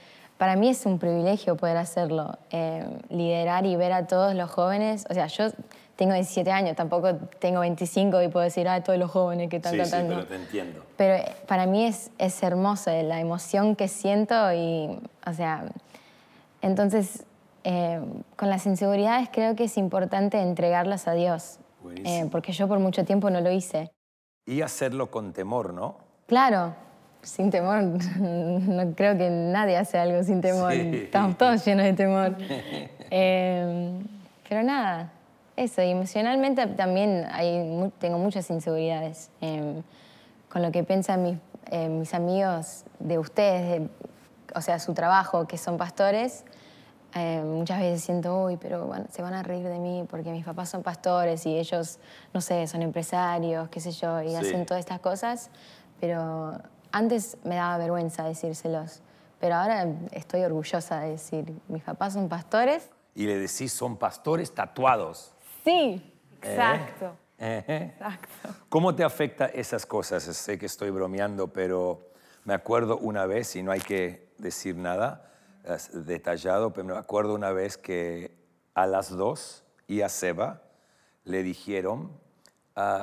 para 0.43 0.57
mí 0.57 0.71
es 0.71 0.87
un 0.87 0.99
privilegio 0.99 1.57
poder 1.57 1.77
hacerlo, 1.77 2.37
eh, 2.51 2.85
liderar 3.11 3.65
y 3.65 3.77
ver 3.77 3.93
a 3.93 4.09
todos 4.09 4.35
los 4.35 4.51
jóvenes. 4.51 5.07
O 5.09 5.15
sea, 5.15 5.29
yo 5.29 5.45
tengo 5.95 6.15
17 6.15 6.51
años, 6.51 6.75
tampoco 6.75 7.15
tengo 7.39 7.61
25 7.61 8.21
y 8.23 8.27
puedo 8.27 8.43
decir, 8.43 8.67
ah, 8.67 8.83
todos 8.83 8.99
los 8.99 9.09
jóvenes 9.09 9.49
que 9.49 9.59
están 9.59 9.77
cantando. 9.77 10.17
Sí, 10.17 10.17
pero 10.17 10.27
te 10.27 10.35
entiendo. 10.35 10.85
Pero 10.97 11.25
para 11.47 11.67
mí 11.67 11.85
es, 11.85 12.11
es 12.19 12.43
hermoso 12.43 12.91
la 12.91 13.21
emoción 13.21 13.77
que 13.77 13.87
siento 13.87 14.35
y, 14.53 14.99
o 15.25 15.33
sea, 15.33 15.67
entonces, 16.61 17.25
con 18.35 18.51
las 18.51 18.67
inseguridades 18.67 19.29
creo 19.33 19.55
que 19.55 19.63
es 19.63 19.79
importante 19.79 20.41
entregarlas 20.41 21.07
a 21.07 21.13
Dios, 21.13 21.61
porque 22.33 22.51
yo 22.51 22.67
por 22.67 22.81
mucho 22.81 23.05
tiempo 23.05 23.31
no 23.31 23.41
lo 23.41 23.53
hice. 23.53 23.93
Y 24.45 24.63
hacerlo 24.63 25.09
con 25.09 25.33
temor, 25.33 25.73
¿no? 25.73 25.99
Claro, 26.27 26.75
sin 27.23 27.51
temor. 27.51 27.83
No 28.19 28.95
creo 28.95 29.17
que 29.17 29.31
nadie 29.31 29.77
hace 29.77 29.99
algo 29.99 30.23
sin 30.23 30.41
temor. 30.41 30.73
Estamos 30.73 31.37
todos 31.37 31.65
llenos 31.65 31.85
de 31.85 31.93
temor. 31.93 32.37
Em, 33.15 34.07
pero 34.49 34.63
nada, 34.63 35.13
eso. 35.55 35.83
Y 35.83 35.91
emocionalmente 35.91 36.67
también 36.67 37.27
hay, 37.31 37.93
tengo 37.99 38.17
muchas 38.19 38.49
inseguridades. 38.49 39.31
Em, 39.43 39.83
con 40.49 40.63
lo 40.63 40.73
que 40.73 40.83
piensan 40.83 41.23
mis, 41.23 41.37
eh, 41.71 41.89
mis 41.89 42.15
amigos 42.15 42.85
de 42.99 43.19
ustedes, 43.19 43.83
o 44.55 44.63
sea, 44.63 44.79
su 44.79 44.95
trabajo, 44.95 45.47
que 45.47 45.59
son 45.59 45.77
pastores. 45.77 46.45
Em, 47.15 47.47
muchas 47.47 47.81
veces 47.81 48.03
siento, 48.03 48.45
uy, 48.45 48.57
pero 48.57 48.91
se 49.11 49.21
van 49.21 49.35
a 49.35 49.43
reír 49.43 49.69
de 49.69 49.79
mí 49.79 50.07
porque 50.09 50.31
mis 50.31 50.47
papás 50.47 50.71
son 50.71 50.83
pastores 50.83 51.45
y 51.45 51.59
ellos, 51.59 51.99
no 52.33 52.41
sé, 52.41 52.67
son 52.67 52.81
empresarios, 52.81 53.69
qué 53.69 53.81
sé 53.81 53.91
yo, 53.91 54.23
y 54.23 54.35
hacen 54.35 54.65
todas 54.65 54.81
estas 54.81 55.01
cosas 55.01 55.51
pero 56.03 56.59
antes 56.93 57.37
me 57.45 57.57
daba 57.57 57.79
vergüenza 57.79 58.25
decírselos, 58.25 59.01
pero 59.41 59.57
ahora 59.57 59.87
estoy 60.13 60.43
orgullosa 60.43 61.01
de 61.01 61.11
decir, 61.11 61.53
mis 61.69 61.83
papás 61.83 62.13
son 62.13 62.29
pastores. 62.29 62.89
Y 63.15 63.27
le 63.27 63.39
decís, 63.39 63.73
son 63.73 63.97
pastores 63.97 64.55
tatuados. 64.55 65.35
Sí, 65.65 66.15
exacto. 66.41 67.17
Exacto. 67.39 68.49
¿Cómo 68.69 68.95
te 68.95 69.03
afecta 69.03 69.47
esas 69.47 69.85
cosas? 69.85 70.23
Sé 70.23 70.59
que 70.59 70.67
estoy 70.67 70.91
bromeando, 70.91 71.49
pero 71.49 72.13
me 72.45 72.55
acuerdo 72.55 72.99
una 72.99 73.27
vez, 73.27 73.57
y 73.57 73.65
no 73.65 73.73
hay 73.73 73.81
que 73.81 74.33
decir 74.39 74.77
nada 74.77 75.29
detallado, 75.93 76.73
pero 76.73 76.87
me 76.87 76.97
acuerdo 76.97 77.35
una 77.35 77.53
vez 77.53 77.77
que 77.77 78.37
a 78.75 78.87
las 78.87 79.11
dos 79.11 79.65
y 79.87 80.03
a 80.03 80.09
Seba 80.09 80.63
le 81.25 81.43
dijeron 81.43 82.13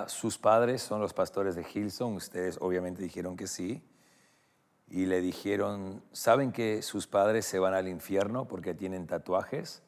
sus 0.08 0.38
padres 0.38 0.82
son 0.82 1.00
los 1.00 1.14
pastores 1.14 1.56
de 1.56 1.66
Hilson, 1.72 2.16
ustedes 2.16 2.58
obviamente 2.62 3.04
dijeron 3.04 3.38
que 3.38 3.48
sí, 3.48 3.84
y 4.88 5.06
le 5.06 5.22
dijeron, 5.22 6.04
¿saben 6.12 6.52
que 6.52 6.82
sus 6.82 7.06
padres 7.06 7.46
se 7.46 7.60
van 7.60 7.76
al 7.76 7.88
infierno 7.88 8.46
porque 8.46 8.74
tienen 8.74 9.06
tatuajes? 9.06 9.84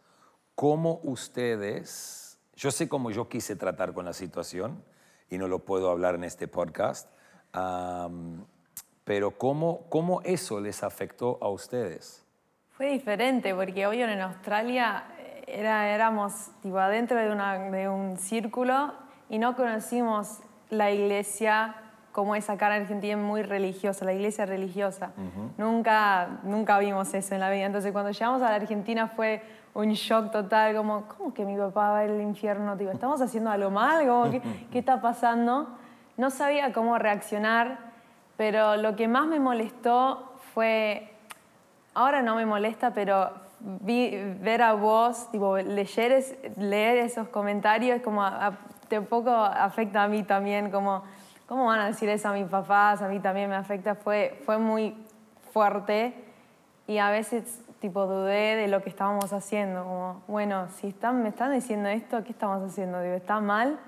¿Cómo 0.54 1.00
ustedes, 1.04 2.38
yo 2.56 2.70
sé 2.70 2.88
cómo 2.88 3.10
yo 3.10 3.28
quise 3.28 3.56
tratar 3.56 3.94
con 3.94 4.06
la 4.06 4.14
situación 4.14 4.84
y 5.30 5.38
no 5.38 5.48
lo 5.48 5.60
puedo 5.60 5.90
hablar 5.90 6.16
en 6.16 6.24
este 6.24 6.48
podcast, 6.48 7.10
pero 9.04 9.32
¿cómo, 9.32 9.88
¿cómo 9.90 10.22
eso 10.22 10.60
les 10.60 10.84
afectó 10.84 11.40
a 11.42 11.50
ustedes? 11.50 12.24
Fue 12.70 12.92
diferente 12.92 13.56
porque 13.56 13.88
hoy 13.88 14.02
en 14.02 14.22
Australia 14.22 15.06
era, 15.48 15.90
éramos 15.94 16.52
tipo, 16.62 16.78
adentro 16.78 17.18
de, 17.18 17.32
una, 17.32 17.58
de 17.72 17.90
un 17.90 18.18
círculo 18.18 18.94
y 19.32 19.40
no 19.40 19.56
conocimos 19.56 20.40
la 20.70 20.92
iglesia 20.92 21.76
como 22.12 22.36
es 22.36 22.50
acá 22.50 22.68
en 22.68 22.82
Argentina 22.82 23.16
muy 23.16 23.44
religiosa, 23.44 24.04
la 24.04 24.12
iglesia 24.12 24.46
religiosa. 24.46 25.12
nunca, 25.58 26.42
nunca 26.44 26.78
vimos 26.80 27.14
eso 27.14 27.34
en 27.34 27.40
la 27.40 27.50
vida. 27.50 27.66
Entonces 27.66 27.94
cuando 27.94 28.12
llegamos 28.12 28.42
a 28.42 28.50
la 28.50 28.56
Argentina 28.56 29.08
fue 29.08 29.42
un 29.74 29.94
shock 29.94 30.32
total, 30.32 30.76
como, 30.76 31.08
¿cómo 31.08 31.34
que 31.34 31.46
mi 31.46 31.56
papá 31.56 31.92
va 31.92 32.00
al 32.02 32.20
infierno? 32.20 32.76
Digo, 32.76 32.92
¿estamos 32.92 33.22
haciendo 33.22 33.50
algo 33.50 33.72
mal? 33.72 34.06
¿qué, 34.30 34.42
¿Qué 34.72 34.80
está 34.80 35.00
pasando? 35.00 35.70
No 36.18 36.30
sabía 36.30 36.74
cómo 36.74 36.98
reaccionar, 36.98 37.80
pero 38.36 38.76
lo 38.76 38.98
que 38.98 39.08
más 39.08 39.28
me 39.28 39.40
molestó 39.40 40.34
fue, 40.54 41.14
ahora 41.94 42.22
no 42.22 42.36
me 42.36 42.46
molesta, 42.46 42.94
pero 42.94 43.32
ver 43.62 44.62
a 44.62 44.74
vos, 44.74 45.32
tipo, 45.32 45.56
leer, 45.56 46.26
leer 46.58 46.98
esos 46.98 47.30
comentarios, 47.30 48.02
como 48.02 48.24
a, 48.24 48.50
un 48.50 48.58
poco 49.00 49.32
afecta 49.32 50.04
a 50.04 50.08
mí 50.08 50.24
también, 50.24 50.72
como, 50.72 51.04
¿cómo 51.48 51.68
van 51.68 51.80
a 51.80 51.86
decir 51.86 52.10
eso 52.10 52.28
a 52.28 52.34
mis 52.34 52.48
papás? 52.48 53.02
A 53.02 53.08
mí 53.08 53.20
también 53.20 53.50
me 53.50 53.56
afecta, 53.56 53.96
fue, 53.96 54.42
fue 54.46 54.58
muy 54.58 54.96
fuerte 55.54 56.14
y 56.88 56.98
a 56.98 57.10
veces 57.12 57.62
tipo 57.80 58.06
dudé 58.06 58.56
de 58.56 58.68
lo 58.68 58.82
que 58.84 58.90
estábamos 58.90 59.32
haciendo, 59.34 59.84
como, 59.84 60.24
bueno, 60.28 60.68
si 60.70 60.88
están, 60.88 61.24
me 61.24 61.30
están 61.30 61.54
diciendo 61.54 61.90
esto, 61.90 62.24
¿qué 62.24 62.32
estamos 62.32 62.62
haciendo? 62.70 63.02
Digo, 63.02 63.16
¿está 63.16 63.40
mal? 63.40 63.80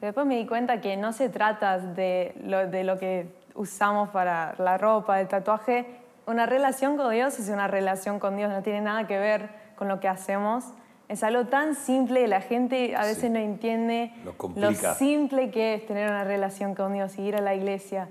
Pero 0.00 0.08
después 0.08 0.26
me 0.26 0.36
di 0.36 0.46
cuenta 0.46 0.80
que 0.80 0.96
no 0.96 1.12
se 1.12 1.28
trata 1.28 1.78
de 1.78 2.34
lo, 2.44 2.66
de 2.66 2.84
lo 2.84 2.98
que 2.98 3.34
usamos 3.54 4.08
para 4.10 4.54
la 4.58 4.78
ropa, 4.78 5.20
el 5.20 5.28
tatuaje. 5.28 6.00
Una 6.26 6.46
relación 6.46 6.96
con 6.96 7.10
Dios 7.10 7.38
es 7.38 7.48
una 7.48 7.68
relación 7.68 8.18
con 8.18 8.36
Dios, 8.36 8.50
no 8.50 8.62
tiene 8.62 8.80
nada 8.80 9.06
que 9.06 9.18
ver 9.18 9.50
con 9.76 9.88
lo 9.88 10.00
que 10.00 10.08
hacemos. 10.08 10.64
Es 11.08 11.22
algo 11.22 11.46
tan 11.46 11.74
simple, 11.74 12.28
la 12.28 12.42
gente 12.42 12.94
a 12.94 13.02
veces 13.02 13.30
no 13.30 13.38
entiende 13.38 14.12
lo, 14.24 14.74
simple 14.94 15.50
que 15.50 15.74
es 15.74 15.86
tener 15.86 16.10
una 16.10 16.22
relación 16.22 16.74
con 16.74 16.92
Dios 16.92 17.18
y 17.18 17.22
ir 17.22 17.36
a 17.36 17.40
la 17.40 17.54
iglesia. 17.54 18.10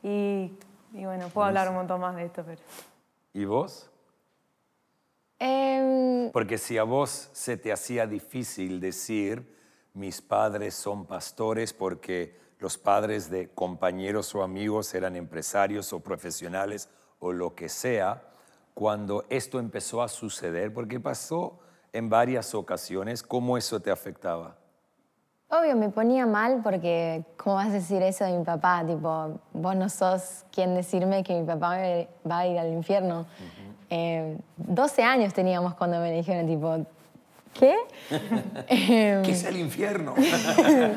Y, 0.00 0.52
bueno, 0.92 1.28
puedo 1.28 1.48
hablar 1.48 1.68
un 1.68 1.74
montón 1.74 2.00
más 2.00 2.14
de 2.14 2.26
esto, 2.26 2.44
pero... 2.46 2.60
¿Y 3.34 3.44
vos? 3.44 3.90
Em, 5.40 6.30
Porque 6.30 6.56
si 6.56 6.78
a 6.78 6.84
vos 6.84 7.30
se 7.32 7.56
te 7.56 7.72
hacía 7.72 8.06
difícil 8.06 8.78
decir, 8.78 9.56
mis 9.92 10.22
padres 10.22 10.74
son 10.74 11.04
pastores 11.04 11.72
porque 11.72 12.38
los 12.60 12.78
padres 12.78 13.28
de 13.28 13.48
compañeros 13.48 14.34
o 14.36 14.44
amigos 14.44 14.94
eran 14.94 15.16
empresarios 15.16 15.92
o 15.92 15.98
profesionales 16.00 16.88
o 17.18 17.32
lo 17.32 17.56
que 17.56 17.68
sea, 17.68 18.22
cuando 18.72 19.24
esto 19.30 19.58
empezó 19.58 20.00
a 20.00 20.08
suceder, 20.08 20.72
porque 20.72 21.00
pasó 21.00 21.58
en 21.96 22.10
varias 22.10 22.54
ocasiones, 22.54 23.22
¿cómo 23.22 23.56
eso 23.56 23.80
te 23.80 23.90
afectaba? 23.90 24.56
Obvio, 25.48 25.76
me 25.76 25.88
ponía 25.88 26.26
mal 26.26 26.60
porque, 26.62 27.24
¿cómo 27.36 27.56
vas 27.56 27.68
a 27.68 27.72
decir 27.72 28.02
eso 28.02 28.24
de 28.24 28.36
mi 28.36 28.44
papá? 28.44 28.84
Tipo, 28.86 29.40
vos 29.52 29.76
no 29.76 29.88
sos 29.88 30.44
quien 30.52 30.74
decirme 30.74 31.22
que 31.22 31.40
mi 31.40 31.46
papá 31.46 31.76
me 31.76 32.08
va 32.28 32.40
a 32.40 32.46
ir 32.46 32.58
al 32.58 32.72
infierno. 32.72 33.26
Eh, 33.88 34.36
12 34.56 35.02
años 35.04 35.32
teníamos 35.32 35.74
cuando 35.74 36.00
me 36.00 36.12
dijeron, 36.12 36.46
tipo, 36.46 36.84
¿qué? 37.54 37.76
Em, 38.68 39.22
¿Qué 39.22 39.30
es 39.30 39.44
el 39.44 39.56
infierno? 39.56 40.14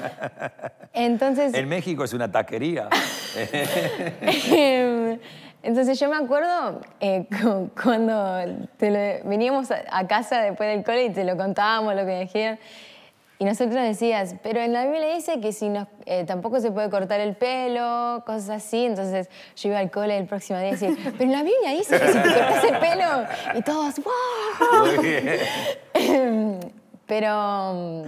Entonces, 0.94 1.54
en 1.54 1.70
México 1.70 2.04
es 2.04 2.14
una 2.14 2.32
taquería. 2.32 2.90
Entonces 5.62 6.00
yo 6.00 6.10
me 6.10 6.16
acuerdo 6.16 6.80
eh, 7.02 7.26
cu- 7.42 7.70
cuando 7.82 8.38
te 8.78 8.92
lo- 8.92 9.30
veníamos 9.30 9.70
a, 9.72 10.08
casa 10.08 10.42
después 10.42 10.70
del 10.70 10.84
cole 10.84 11.06
y 11.06 11.10
te 11.12 11.24
lo 11.24 11.36
contábamos, 11.38 11.96
lo 11.96 12.06
que 12.06 12.20
dijeron. 12.22 12.60
Y 13.42 13.46
nosotros 13.46 13.76
decías, 13.76 14.36
pero 14.44 14.60
en 14.60 14.74
la 14.74 14.84
Biblia 14.86 15.16
dice 15.16 15.40
que 15.40 15.54
si 15.54 15.70
nos- 15.70 15.88
eh, 16.06 16.26
tampoco 16.26 16.60
se 16.60 16.72
puede 16.72 16.90
cortar 16.90 17.20
el 17.22 17.36
pelo, 17.36 18.24
cosas 18.26 18.50
así. 18.50 18.86
Entonces 18.86 19.30
yo 19.56 19.70
iba 19.70 19.80
al 19.80 19.90
cole 19.92 20.18
el 20.18 20.26
próximo 20.28 20.60
día 20.60 20.70
y 20.70 20.72
decía, 20.72 20.90
pero 21.04 21.24
en 21.24 21.32
la 21.32 21.44
Biblia 21.44 21.72
dice 21.72 22.00
que 22.00 22.08
si 22.08 22.14
te 22.20 22.22
cortas 22.24 22.64
el 22.66 22.78
pelo. 22.80 23.26
Y 23.58 23.62
todos, 23.62 23.96
¡wow! 24.00 24.10
Pero 27.08 27.74
mm, 27.74 28.04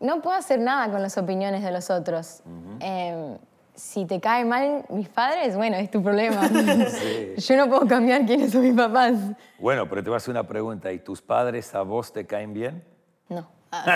no 0.00 0.20
puedo 0.20 0.36
hacer 0.36 0.58
nada 0.60 0.90
con 0.90 1.00
las 1.02 1.16
opiniones 1.16 1.62
de 1.62 1.70
los 1.70 1.88
otros. 1.90 2.42
Eh, 2.80 3.36
si 3.74 4.06
te 4.06 4.20
cae 4.20 4.44
mal 4.44 4.84
mis 4.88 5.08
padres, 5.08 5.56
bueno, 5.56 5.76
es 5.76 5.90
tu 5.90 6.02
problema. 6.02 6.48
Yo 7.36 7.56
no 7.56 7.68
puedo 7.68 7.86
cambiar 7.86 8.24
quiénes 8.24 8.52
son 8.52 8.62
mis 8.62 8.74
papás. 8.74 9.14
Bueno, 9.58 9.88
pero 9.88 10.02
te 10.02 10.10
voy 10.10 10.14
a 10.14 10.18
hacer 10.18 10.30
una 10.30 10.46
pregunta. 10.46 10.92
¿Y 10.92 11.00
tus 11.00 11.20
padres 11.20 11.74
a 11.74 11.82
vos 11.82 12.12
te 12.12 12.26
caen 12.26 12.54
bien? 12.54 12.84
No. 13.28 13.48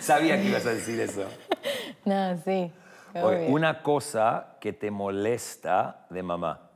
Sabía 0.00 0.36
que 0.36 0.44
ibas 0.48 0.66
a 0.66 0.70
decir 0.70 1.00
eso. 1.00 1.24
No, 2.04 2.38
sí. 2.38 2.72
Oye, 3.22 3.48
una 3.50 3.82
cosa 3.82 4.56
que 4.60 4.72
te 4.72 4.90
molesta 4.90 6.06
de 6.08 6.22
mamá. 6.22 6.70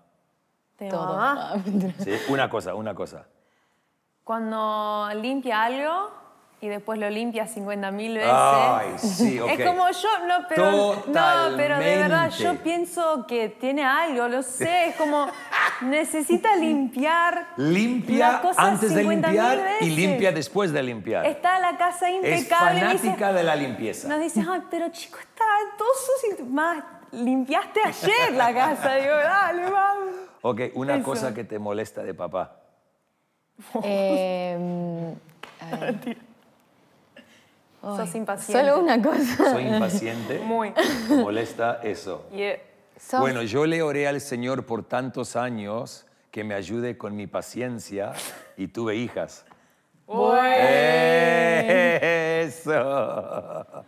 De 0.78 0.88
Todo. 0.90 1.06
mamá. 1.06 1.52
Ah. 1.54 1.58
¿sí? 2.00 2.10
Una 2.28 2.50
cosa, 2.50 2.74
una 2.74 2.94
cosa. 2.94 3.24
Cuando 4.24 5.08
limpia 5.14 5.62
algo 5.62 6.10
y 6.62 6.68
después 6.68 6.96
lo 6.96 7.10
limpia 7.10 7.48
50 7.48 7.90
mil 7.90 8.14
veces. 8.14 8.30
Ay, 8.32 8.86
sí, 8.96 9.40
ok. 9.40 9.50
Es 9.50 9.66
como 9.66 9.90
yo, 9.90 10.08
no, 10.28 10.46
pero, 10.48 10.70
no, 11.08 11.56
pero 11.56 11.78
de 11.80 11.96
verdad 11.96 12.30
yo 12.30 12.36
Totalmente. 12.36 12.62
pienso 12.62 13.26
que 13.26 13.48
tiene 13.48 13.84
algo, 13.84 14.28
lo 14.28 14.44
sé, 14.44 14.86
es 14.90 14.94
como 14.96 15.26
necesita 15.82 16.54
limpiar 16.54 17.48
Limpia 17.56 18.32
la 18.34 18.40
cosa 18.42 18.62
antes 18.62 18.94
de 18.94 19.04
50.000 19.04 19.08
limpiar 19.10 19.60
y 19.80 19.90
limpia 19.90 20.30
después 20.30 20.72
de 20.72 20.84
limpiar. 20.84 21.26
Está 21.26 21.58
la 21.58 21.76
casa 21.76 22.08
es 22.08 22.14
impecable. 22.14 22.80
dice- 22.80 22.98
fanática 22.98 23.32
de 23.32 23.42
la 23.42 23.56
limpieza. 23.56 24.06
nos 24.08 24.20
dice, 24.20 24.44
ay, 24.48 24.62
pero 24.70 24.88
chico, 24.90 25.18
está 25.18 25.44
todo 25.76 25.88
sucio. 26.30 26.46
Más, 26.46 26.84
limpiaste 27.10 27.80
ayer 27.84 28.34
la 28.34 28.54
casa. 28.54 28.94
Digo, 28.94 29.14
dale, 29.16 29.68
vamos. 29.68 30.14
Ok, 30.42 30.60
una 30.74 30.94
Eso. 30.94 31.04
cosa 31.04 31.34
que 31.34 31.42
te 31.42 31.58
molesta 31.58 32.04
de 32.04 32.14
papá. 32.14 32.56
Eh, 33.82 35.12
a 35.60 35.76
ver. 35.76 36.31
Sos 37.82 38.14
impaciente. 38.14 38.70
Solo 38.70 38.80
una 38.82 39.02
cosa. 39.02 39.52
Soy 39.52 39.66
impaciente. 39.66 40.38
Muy. 40.44 40.72
Me 41.10 41.16
molesta 41.16 41.80
eso. 41.82 42.26
Yeah. 42.32 42.56
Sos- 42.96 43.20
Bueno, 43.20 43.42
yo 43.42 43.66
le 43.66 43.82
oré 43.82 44.06
al 44.06 44.20
Señor 44.20 44.64
por 44.64 44.84
tantos 44.84 45.34
años 45.36 46.06
que 46.30 46.44
me 46.44 46.54
ayude 46.54 46.96
con 46.96 47.14
mi 47.16 47.26
paciencia 47.26 48.12
y 48.56 48.68
tuve 48.68 48.94
hijas. 48.96 49.44
Eso. 52.42 52.72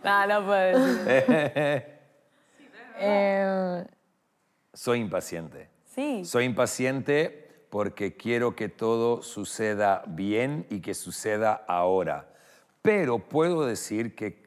No, 0.04 0.26
no 0.26 0.46
puedo 0.46 0.86
decir. 1.04 1.84
eh, 2.98 3.84
Soy 4.72 5.00
impaciente. 5.00 5.68
Sí. 5.94 6.24
Soy 6.24 6.44
impaciente 6.44 7.66
porque 7.70 8.16
quiero 8.16 8.54
que 8.56 8.68
todo 8.68 9.22
suceda 9.22 10.02
bien 10.06 10.66
y 10.70 10.80
que 10.80 10.94
suceda 10.94 11.64
ahora. 11.68 12.28
Pero 12.84 13.18
puedo 13.18 13.64
decir 13.64 14.14
que, 14.14 14.42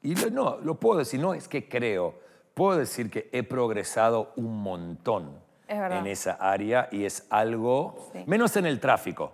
y 0.00 0.14
no, 0.14 0.58
lo 0.62 0.78
puedo 0.78 1.00
decir, 1.00 1.18
no 1.18 1.34
es 1.34 1.48
que 1.48 1.68
creo, 1.68 2.14
puedo 2.54 2.78
decir 2.78 3.10
que 3.10 3.28
he 3.32 3.42
progresado 3.42 4.32
un 4.36 4.62
montón 4.62 5.40
Es 5.66 5.76
en 5.90 6.06
esa 6.06 6.34
área 6.34 6.88
y 6.92 7.04
es 7.04 7.26
algo, 7.30 8.08
Sí. 8.12 8.20
menos 8.26 8.54
en 8.56 8.66
el 8.66 8.78
tráfico. 8.78 9.32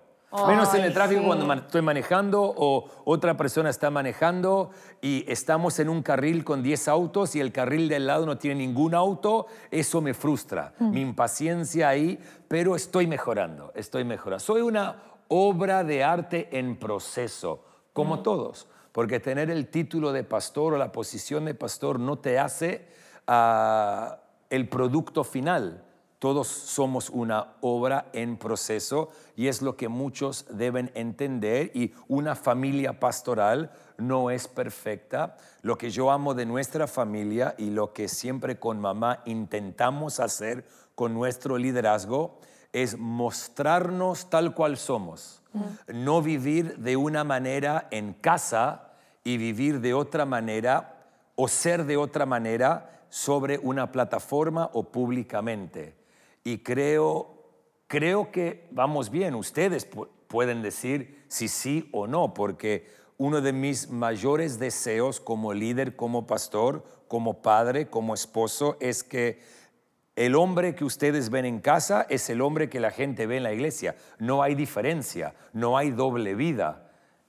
Menos 0.49 0.73
en 0.73 0.81
el 0.85 0.89
Ay, 0.89 0.95
tráfico 0.95 1.21
sí. 1.21 1.27
cuando 1.27 1.53
estoy 1.53 1.83
manejando 1.83 2.43
o 2.57 2.89
otra 3.05 3.37
persona 3.37 3.69
está 3.69 3.91
manejando 3.91 4.71
y 5.03 5.31
estamos 5.31 5.79
en 5.79 5.91
un 5.91 6.03
carril 6.03 6.43
con 6.43 6.63
10 6.63 6.89
autos 6.89 7.37
y 7.37 7.41
el 7.41 7.53
carril 7.53 7.91
del 7.91 8.07
lado 8.07 8.25
no 8.25 8.39
tiene 8.39 8.61
ningún 8.67 8.95
auto, 8.95 9.49
eso 9.71 10.01
me 10.01 10.15
frustra. 10.15 10.73
Mi 10.79 11.03
impaciencia 11.03 11.91
ahí, 11.91 12.19
pero 12.49 12.75
estoy 12.75 13.07
mejorando, 13.07 13.71
estoy 13.75 14.05
mejorando. 14.05 14.41
Soy 14.43 14.63
una 14.63 15.03
obra 15.29 15.85
de 15.85 16.05
arte 16.05 16.49
en 16.59 16.77
proceso, 16.79 17.63
como 17.97 18.21
todos, 18.21 18.69
porque 18.93 19.21
tener 19.21 19.51
el 19.51 19.69
título 19.69 20.13
de 20.13 20.23
pastor 20.23 20.75
o 20.75 20.77
la 20.77 20.93
posición 20.93 21.47
de 21.47 21.55
pastor 21.55 21.99
no 21.99 22.19
te 22.19 22.39
hace 22.39 22.87
ah, 23.27 24.19
el 24.51 24.69
producto 24.69 25.25
final. 25.25 25.83
Todos 26.19 26.47
somos 26.47 27.09
una 27.09 27.55
obra 27.63 28.11
en 28.13 28.37
proceso 28.37 29.09
y 29.35 29.49
es 29.49 29.63
lo 29.63 29.79
que 29.79 29.89
muchos 29.89 30.45
deben 30.51 30.93
entender 30.95 31.71
y 31.73 31.95
una 32.07 32.35
familia 32.35 33.01
pastoral 33.01 33.71
no 33.97 34.29
es 34.31 34.47
perfecta. 34.47 35.39
Lo 35.63 35.79
que 35.79 35.89
yo 35.89 36.11
amo 36.11 36.35
de 36.35 36.45
nuestra 36.45 36.87
familia 36.87 37.55
y 37.57 37.71
lo 37.71 37.95
que 37.95 38.09
siempre 38.09 38.59
con 38.59 38.79
mamá 38.79 39.23
intentamos 39.25 40.21
hacer 40.21 40.67
con 40.95 41.15
nuestro 41.15 41.57
liderazgo 41.57 42.41
es 42.75 42.99
mostrarnos 42.99 44.29
tal 44.29 44.53
cual 44.55 44.77
somos. 44.77 45.41
No 45.93 46.23
vivir 46.23 46.77
de 46.79 46.97
una 46.97 47.25
manera 47.25 47.89
en 47.91 48.13
casa 48.15 48.93
y 49.25 49.37
vivir 49.39 49.81
de 49.81 49.95
otra 49.95 50.25
manera 50.25 50.93
o 51.35 51.49
ser 51.49 51.85
de 51.85 51.97
otra 51.97 52.27
manera 52.27 53.05
sobre 53.09 53.59
una 53.59 53.93
plataforma 53.93 54.71
o 54.73 54.85
públicamente. 54.91 55.95
Y 56.45 56.59
creo, 56.59 57.43
creo 57.87 58.31
que 58.31 58.67
vamos 58.71 59.11
bien. 59.11 59.35
Ustedes 59.35 59.91
pu- 59.91 60.09
pueden 60.29 60.63
decir 60.63 61.25
si 61.29 61.49
sí 61.49 61.89
o 61.93 62.07
no, 62.07 62.35
porque 62.35 62.89
uno 63.19 63.41
de 63.41 63.53
mis 63.53 63.91
mayores 63.91 64.59
deseos 64.59 65.21
como 65.21 65.55
líder, 65.55 65.97
como 65.97 66.27
pastor, 66.27 66.85
como 67.09 67.41
padre, 67.43 67.89
como 67.89 68.13
esposo, 68.15 68.77
es 68.81 69.03
que 69.03 69.41
el 70.17 70.35
hombre 70.35 70.75
que 70.75 70.85
ustedes 70.85 71.31
ven 71.31 71.45
en 71.45 71.61
casa 71.61 72.07
es 72.09 72.29
el 72.31 72.41
hombre 72.41 72.69
que 72.71 72.81
la 72.81 72.91
gente 72.91 73.27
ve 73.27 73.37
en 73.37 73.43
la 73.43 73.53
iglesia. 73.53 73.97
No 74.19 74.43
hay 74.43 74.55
diferencia, 74.55 75.35
no 75.53 75.77
hay 75.77 75.91
doble 75.91 76.35
vida. 76.35 76.83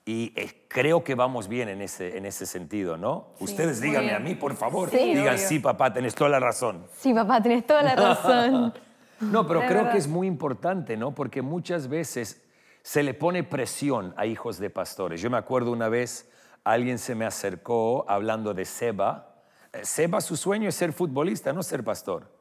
Y 0.06 0.32
eh, 0.38 0.64
creo 0.70 1.04
que 1.04 1.14
vamos 1.14 1.50
bien 1.50 1.68
en 1.68 1.82
ese, 1.82 2.18
en 2.18 2.26
ese 2.26 2.46
sentido, 2.46 2.96
¿no? 2.96 3.34
ustedes 3.42 3.82
díganme 3.82 4.14
a 4.14 4.20
mí, 4.20 4.36
por 4.36 4.56
favor. 4.56 4.90
Sí. 4.90 4.98
Digan, 5.14 5.36
Obvio. 5.36 5.38
sí, 5.38 5.60
papá, 5.60 5.92
tenés 5.92 6.16
toda 6.16 6.30
la 6.30 6.40
razón. 6.40 6.86
sí, 6.98 7.14
papá, 7.14 7.42
tienes 7.42 7.68
toda 7.68 7.84
la 7.84 7.96
razón. 7.96 8.74
No, 9.20 9.48
pero 9.48 9.62
creo 9.62 9.78
verdad. 9.78 9.92
que 9.94 9.98
es 9.98 10.08
muy 10.08 10.28
importante, 10.28 10.96
¿no? 10.96 11.16
Porque 11.16 11.42
muchas 11.42 11.88
veces 11.88 12.44
se 12.84 13.02
le 13.02 13.16
pone 13.16 13.44
presión 13.44 14.14
a 14.16 14.28
hijos 14.28 14.60
de 14.60 14.70
pastores. 14.70 15.20
Yo 15.22 15.32
me 15.32 15.38
acuerdo 15.38 15.72
una 15.72 15.90
vez, 15.90 16.30
alguien 16.64 17.00
se 17.00 17.16
me 17.16 17.26
acercó 17.26 18.06
hablando 18.08 18.54
de 18.54 18.64
Seba. 18.64 19.42
Eh, 19.74 19.80
Seba, 19.84 20.22
su 20.22 20.38
sueño 20.38 20.70
es 20.70 20.76
ser 20.76 20.94
futbolista, 20.94 21.52
no 21.52 21.64
ser 21.64 21.84
pastor. 21.84 22.37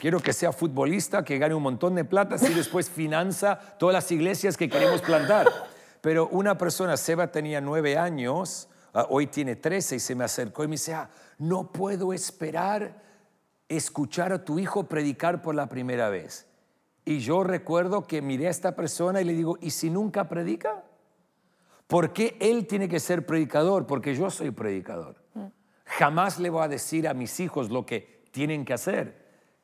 Quiero 0.00 0.20
que 0.20 0.32
sea 0.32 0.52
futbolista, 0.52 1.24
que 1.24 1.38
gane 1.38 1.54
un 1.54 1.62
montón 1.62 1.94
de 1.94 2.04
plata, 2.04 2.36
y 2.40 2.54
después 2.54 2.88
finanza 2.88 3.58
todas 3.78 3.92
las 3.92 4.10
iglesias 4.12 4.56
que 4.56 4.68
queremos 4.68 5.02
plantar. 5.02 5.46
Pero 6.00 6.28
una 6.28 6.56
persona, 6.56 6.96
Seba 6.96 7.30
tenía 7.30 7.60
nueve 7.60 7.98
años, 7.98 8.68
ah, 8.94 9.06
hoy 9.10 9.26
tiene 9.26 9.56
trece, 9.56 9.96
y 9.96 10.00
se 10.00 10.14
me 10.14 10.24
acercó 10.24 10.64
y 10.64 10.68
me 10.68 10.72
dice, 10.72 10.94
ah, 10.94 11.10
no 11.38 11.72
puedo 11.72 12.12
esperar 12.12 13.02
escuchar 13.68 14.32
a 14.32 14.44
tu 14.44 14.58
hijo 14.58 14.84
predicar 14.84 15.42
por 15.42 15.54
la 15.54 15.68
primera 15.68 16.08
vez. 16.08 16.46
Y 17.04 17.18
yo 17.20 17.44
recuerdo 17.44 18.06
que 18.06 18.22
miré 18.22 18.48
a 18.48 18.50
esta 18.50 18.76
persona 18.76 19.20
y 19.20 19.24
le 19.24 19.32
digo, 19.32 19.58
¿y 19.60 19.70
si 19.70 19.90
nunca 19.90 20.28
predica? 20.28 20.84
¿Por 21.86 22.12
qué 22.12 22.36
él 22.40 22.66
tiene 22.66 22.88
que 22.88 23.00
ser 23.00 23.26
predicador? 23.26 23.86
Porque 23.86 24.14
yo 24.14 24.30
soy 24.30 24.50
predicador. 24.50 25.16
Jamás 25.84 26.38
le 26.38 26.50
voy 26.50 26.62
a 26.62 26.68
decir 26.68 27.08
a 27.08 27.14
mis 27.14 27.40
hijos 27.40 27.70
lo 27.70 27.84
que 27.84 28.22
tienen 28.30 28.64
que 28.64 28.72
hacer, 28.72 29.19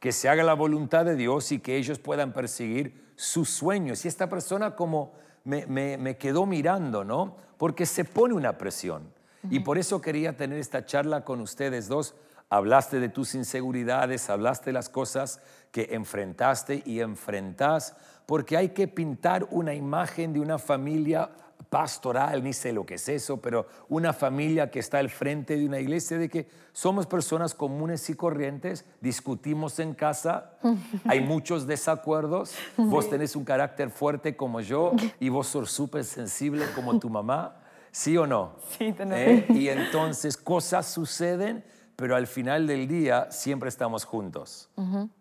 que 0.06 0.12
se 0.12 0.28
haga 0.28 0.44
la 0.44 0.54
voluntad 0.54 1.04
de 1.04 1.16
Dios 1.16 1.50
y 1.50 1.58
que 1.58 1.74
ellos 1.76 1.98
puedan 1.98 2.32
perseguir 2.32 3.10
sus 3.16 3.50
sueños. 3.50 4.04
Y 4.04 4.08
esta 4.08 4.28
persona 4.28 4.76
como 4.76 5.14
me, 5.42 6.16
quedó 6.16 6.46
mirando, 6.46 7.02
¿no? 7.02 7.36
Porque 7.58 7.86
se 7.86 8.04
pone 8.04 8.32
una 8.32 8.56
presión. 8.56 9.12
Y 9.50 9.58
por 9.58 9.78
eso 9.78 10.00
quería 10.00 10.36
tener 10.36 10.60
esta 10.60 10.84
charla 10.84 11.24
con 11.24 11.40
ustedes 11.40 11.88
dos. 11.88 12.14
Hablaste 12.50 13.00
de 13.00 13.08
tus 13.08 13.34
inseguridades, 13.34 14.30
hablaste 14.30 14.66
de 14.66 14.74
las 14.74 14.88
cosas 14.88 15.40
que 15.72 15.88
enfrentaste 15.90 16.84
y 16.86 17.00
enfrentás, 17.00 17.96
porque 18.26 18.56
hay 18.56 18.68
que 18.68 18.86
pintar 18.86 19.48
una 19.50 19.74
imagen 19.74 20.32
de 20.32 20.38
una 20.38 20.60
familia 20.60 21.30
pastoral, 21.68 22.42
ni 22.42 22.52
sé 22.52 22.72
lo 22.72 22.86
que 22.86 22.94
es 22.94 23.08
eso, 23.08 23.40
pero 23.40 23.66
una 23.88 24.12
familia 24.12 24.70
que 24.70 24.78
está 24.78 24.98
al 24.98 25.10
frente 25.10 25.56
de 25.56 25.66
una 25.66 25.80
iglesia, 25.80 26.18
de 26.18 26.28
que 26.28 26.48
somos 26.72 27.06
personas 27.06 27.54
comunes 27.54 28.08
y 28.10 28.14
corrientes, 28.14 28.84
discutimos 29.00 29.78
en 29.78 29.94
casa, 29.94 30.58
hay 31.06 31.20
muchos 31.20 31.66
desacuerdos, 31.66 32.54
vos 32.76 33.08
tenés 33.10 33.36
un 33.36 33.44
carácter 33.44 33.90
fuerte 33.90 34.36
como 34.36 34.60
yo 34.60 34.92
y 35.20 35.28
vos 35.28 35.48
sos 35.48 35.70
súper 35.70 36.04
sensible 36.04 36.66
como 36.74 36.98
tu 36.98 37.10
mamá, 37.10 37.62
¿sí 37.90 38.16
o 38.16 38.26
no? 38.26 38.56
Sí, 38.78 38.92
tenés. 38.92 39.28
¿Eh? 39.28 39.46
Y 39.50 39.68
entonces 39.68 40.36
cosas 40.36 40.86
suceden, 40.86 41.64
pero 41.96 42.14
al 42.14 42.26
final 42.26 42.66
del 42.66 42.86
día 42.86 43.30
siempre 43.30 43.68
estamos 43.68 44.04
juntos. 44.04 44.68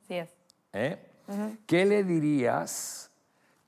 Sí 0.08 0.16
es. 0.16 0.30
¿eh? 0.74 1.00
¿Qué 1.66 1.86
le 1.86 2.04
dirías? 2.04 3.10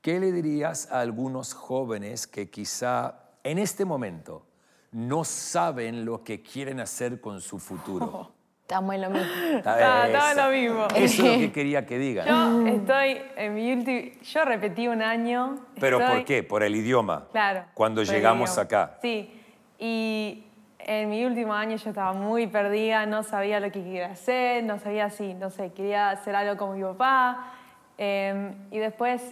¿Qué 0.00 0.20
le 0.20 0.32
dirías 0.32 0.90
a 0.92 1.00
algunos 1.00 1.54
jóvenes 1.54 2.26
que 2.26 2.48
quizá 2.50 3.14
en 3.42 3.58
este 3.58 3.84
momento 3.84 4.46
no 4.92 5.24
saben 5.24 6.04
lo 6.04 6.22
que 6.24 6.40
quieren 6.42 6.80
hacer 6.80 7.20
con 7.20 7.40
su 7.40 7.58
futuro? 7.58 8.32
Estamos 8.62 8.94
en 8.94 9.00
lo 9.02 9.10
mismo. 9.10 9.32
Está- 9.56 10.06
está 10.06 10.32
Eso. 10.32 10.44
lo 10.44 10.52
mismo. 10.52 10.86
Eso 10.94 11.26
es 11.26 11.32
lo 11.32 11.38
que 11.38 11.52
quería 11.58 11.86
que 11.86 11.98
digan. 11.98 12.26
Yo 12.28 12.66
estoy 12.66 13.18
en 13.36 13.54
mi 13.54 13.72
último. 13.72 14.12
Yo 14.22 14.44
repetí 14.44 14.88
un 14.88 15.00
año. 15.02 15.58
¿Pero 15.80 15.98
estoy- 15.98 16.16
por 16.16 16.24
qué? 16.26 16.42
Por 16.42 16.62
el 16.62 16.76
idioma. 16.76 17.26
Claro. 17.32 17.64
Cuando 17.74 18.02
llegamos 18.02 18.58
acá. 18.58 18.98
Sí. 19.00 19.32
Y 19.78 20.44
en 20.80 21.08
mi 21.08 21.24
último 21.24 21.54
año 21.54 21.76
yo 21.76 21.88
estaba 21.88 22.12
muy 22.12 22.46
perdida, 22.46 23.06
no 23.06 23.22
sabía 23.22 23.58
lo 23.58 23.72
que 23.72 23.82
quería 23.82 24.06
hacer, 24.12 24.62
no 24.64 24.78
sabía 24.78 25.08
si, 25.10 25.32
no 25.34 25.48
sé, 25.50 25.72
quería 25.72 26.10
hacer 26.10 26.34
algo 26.36 26.56
como 26.58 26.74
mi 26.74 26.82
papá. 26.82 27.52
eh, 27.96 28.52
y 28.70 28.78
después 28.78 29.22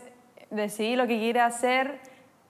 decidí 0.50 0.96
lo 0.96 1.06
que 1.06 1.18
quería 1.18 1.46
hacer, 1.46 2.00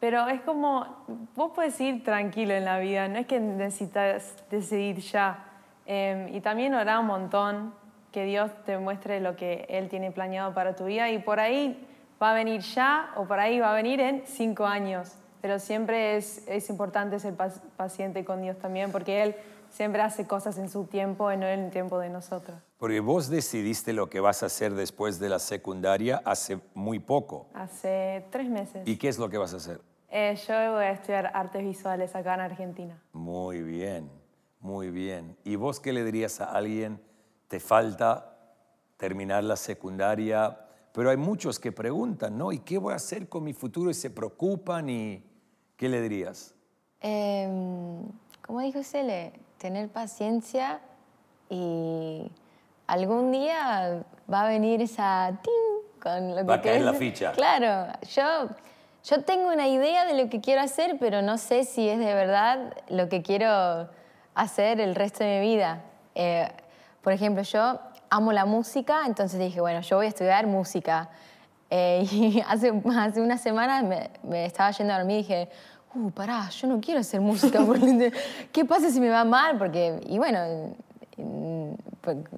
pero 0.01 0.29
es 0.29 0.41
como, 0.43 0.87
vos 1.35 1.53
puedes 1.55 1.81
ir 1.81 2.05
tranquilo 2.05 2.55
en 2.55 2.65
la 2.65 2.79
vida, 2.79 3.09
no 3.09 3.19
es 3.19 3.27
que 3.27 3.41
necesitas 3.41 4.37
decidir 4.51 4.99
ya. 4.99 5.45
Eh, 5.87 6.29
y 6.33 6.41
también 6.41 6.75
orar 6.75 6.99
un 6.99 7.07
montón, 7.07 7.75
que 8.13 8.25
Dios 8.25 8.51
te 8.65 8.79
muestre 8.79 9.21
lo 9.21 9.37
que 9.37 9.67
Él 9.69 9.89
tiene 9.89 10.11
planeado 10.11 10.55
para 10.55 10.75
tu 10.75 10.87
vida 10.87 11.11
y 11.11 11.19
por 11.19 11.39
ahí 11.39 11.87
va 12.23 12.31
a 12.31 12.35
venir 12.35 12.63
ya 12.63 13.11
o 13.17 13.25
por 13.27 13.39
ahí 13.39 13.61
va 13.61 13.73
a 13.73 13.75
venir 13.75 14.01
en 14.01 14.23
cinco 14.27 14.65
años. 14.65 15.17
Pero 15.43 15.59
siempre 15.59 16.17
es, 16.17 16.47
es 16.49 16.71
importante 16.71 17.19
ser 17.21 17.37
pac- 17.37 17.61
paciente 17.77 18.25
con 18.25 18.41
Dios 18.41 18.59
también 18.59 18.91
porque 18.91 19.23
Él 19.23 19.37
siempre 19.69 20.01
hace 20.01 20.27
cosas 20.27 20.57
en 20.57 20.71
su 20.71 20.87
tiempo 20.87 21.31
y 21.31 21.37
no 21.37 21.47
en 21.47 21.65
el 21.65 21.71
tiempo 21.71 21.99
de 21.99 22.09
nosotros. 22.09 22.57
Porque 22.79 23.01
vos 23.01 23.29
decidiste 23.31 23.93
lo 23.95 24.11
que 24.11 24.21
vas 24.21 24.43
a 24.43 24.47
hacer 24.47 24.75
después 24.75 25.19
de 25.19 25.31
la 25.31 25.39
secundaria 25.39 26.21
hace 26.25 26.61
muy 26.75 26.99
poco. 26.99 27.47
Hace 27.55 28.27
tres 28.31 28.51
meses. 28.51 28.87
¿Y 28.87 28.97
qué 28.97 29.09
es 29.09 29.19
lo 29.19 29.31
que 29.31 29.39
vas 29.39 29.55
a 29.55 29.57
hacer? 29.57 29.81
Eh, 30.11 30.37
yo 30.47 30.55
voy 30.73 30.85
a 30.85 30.91
estudiar 30.93 31.31
artes 31.35 31.65
visuales 31.65 32.15
acá 32.15 32.35
en 32.35 32.41
Argentina. 32.41 33.03
Muy 33.13 33.63
bien, 33.63 34.11
muy 34.61 34.91
bien. 34.91 35.37
¿Y 35.43 35.57
vos 35.57 35.81
qué 35.81 35.93
le 35.93 36.05
dirías 36.05 36.41
a 36.41 36.53
alguien? 36.53 37.01
Te 37.49 37.61
falta 37.61 38.37
terminar 38.99 39.43
la 39.45 39.57
secundaria, 39.57 40.59
pero 40.93 41.11
hay 41.11 41.17
muchos 41.17 41.59
que 41.59 41.73
preguntan, 41.73 42.37
¿no? 42.37 42.53
¿Y 42.53 42.59
qué 42.59 42.79
voy 42.79 42.93
a 42.93 42.97
hacer 42.97 43.29
con 43.29 43.45
mi 43.45 43.53
futuro? 43.53 43.91
Y 43.91 43.95
se 43.95 44.11
preocupan 44.11 44.89
y 44.91 45.25
¿qué 45.77 45.89
le 45.89 46.01
dirías? 46.03 46.55
Em, 47.01 48.03
como 48.47 48.61
dijo 48.61 48.83
Cele, 48.83 49.33
tener 49.59 49.89
paciencia 49.89 50.81
y 51.49 52.31
algún 52.87 53.33
día 53.33 54.03
va 54.33 54.43
a 54.43 54.49
venir 54.49 54.83
esa 54.83 55.33
ting 55.43 56.01
con 56.03 56.31
lo 56.31 56.37
que 56.37 56.43
Va 56.45 56.55
a 56.55 56.61
caer 56.63 56.83
la 56.83 56.93
ficha. 56.95 57.33
Claro, 57.33 57.93
yo, 58.15 58.49
yo 59.05 59.23
tengo 59.23 59.49
una 59.53 59.69
idea 59.69 60.05
de 60.05 60.23
lo 60.23 60.29
que 60.31 60.41
quiero 60.41 60.61
hacer, 60.63 60.97
pero 60.99 61.23
no 61.23 61.39
sé 61.39 61.65
si 61.65 61.89
es 61.89 61.99
de 61.99 62.15
verdad 62.15 62.75
lo 62.89 63.09
que 63.09 63.23
quiero 63.23 63.89
hacer 64.35 64.81
el 64.81 64.95
resto 64.95 65.25
de 65.25 65.41
mi 65.41 65.47
vida. 65.55 65.81
Eh, 66.15 66.49
por 67.03 67.13
ejemplo, 67.13 67.43
yo 67.43 67.81
amo 68.11 68.33
la 68.33 68.45
música, 68.45 69.03
entonces 69.07 69.39
dije, 69.41 69.61
bueno, 69.61 69.81
yo 69.81 69.97
voy 69.97 70.07
a 70.07 70.09
estudiar 70.11 70.47
música. 70.47 71.09
Eh, 71.71 72.07
y 72.13 72.41
hace, 72.47 72.73
hace 72.97 73.21
unas 73.21 73.41
semanas 73.41 73.83
me, 73.85 74.11
me 74.23 74.45
estaba 74.45 74.71
yendo 74.71 74.93
a 74.95 74.99
dormir 74.99 75.17
y 75.19 75.23
dije, 75.23 75.49
uh, 75.95 76.11
pará, 76.11 76.49
yo 76.51 76.69
no 76.69 76.81
quiero 76.81 77.01
hacer 77.01 77.21
música. 77.21 77.61
porque- 77.67 78.13
¿Qué 78.53 78.65
pasa 78.65 78.91
si 78.91 79.01
me 79.01 79.09
va 79.09 79.25
mal? 79.25 79.59
Porque, 79.59 80.01
y 80.07 80.19
bueno, 80.19 80.39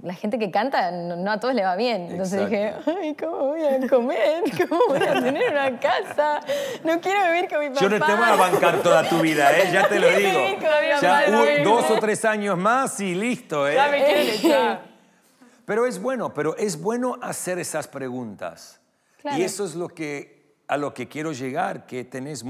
la 0.02 0.14
gente 0.14 0.38
que 0.38 0.50
canta, 0.50 0.90
no, 0.92 1.16
no 1.16 1.32
a 1.32 1.40
todos 1.40 1.54
le 1.54 1.62
va 1.64 1.74
bien. 1.76 2.08
Entonces 2.10 2.48
dije, 2.48 2.74
ay, 2.86 3.14
¿cómo 3.16 3.48
voy 3.48 3.62
a 3.62 3.88
comer? 3.88 4.42
¿Cómo 4.68 4.80
voy 4.88 5.02
a 5.02 5.14
tener 5.14 5.52
una 5.52 5.78
casa? 5.80 6.40
No 6.84 7.00
quiero 7.00 7.24
vivir 7.32 7.48
con 7.48 7.60
mi 7.60 7.68
papá. 7.70 7.80
Yo 7.80 7.88
no 7.88 8.06
te 8.06 8.12
voy 8.14 8.24
a 8.24 8.36
bancar 8.36 8.82
toda 8.82 9.08
tu 9.08 9.20
vida, 9.20 9.50
¿eh? 9.58 9.70
Ya 9.72 9.88
te 9.88 9.98
lo 10.00 10.08
digo. 10.10 10.38
Ya 11.02 11.08
más, 11.10 11.28
lo 11.28 11.42
u- 11.42 11.46
mismo. 11.46 11.64
dos 11.74 11.90
o 11.90 11.98
tres 11.98 12.24
años 12.24 12.56
más 12.56 13.00
y 13.00 13.14
listo, 13.14 13.66
¿eh? 13.68 13.74
Ya 13.74 13.88
me. 13.88 14.78
Pero 15.66 15.84
es 15.84 16.00
bueno, 16.00 16.32
pero 16.32 16.56
es 16.56 16.80
bueno 16.80 17.18
hacer 17.20 17.58
esas 17.58 17.86
preguntas. 17.86 18.80
Claro. 19.20 19.36
Y 19.36 19.42
eso 19.42 19.66
es 19.66 19.74
lo 19.74 19.88
que, 19.88 20.54
a 20.66 20.78
lo 20.78 20.94
que 20.94 21.08
quiero 21.08 21.32
llegar, 21.32 21.84
que 21.84 22.04
tenés 22.04 22.42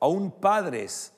aún 0.00 0.30
padres 0.32 1.14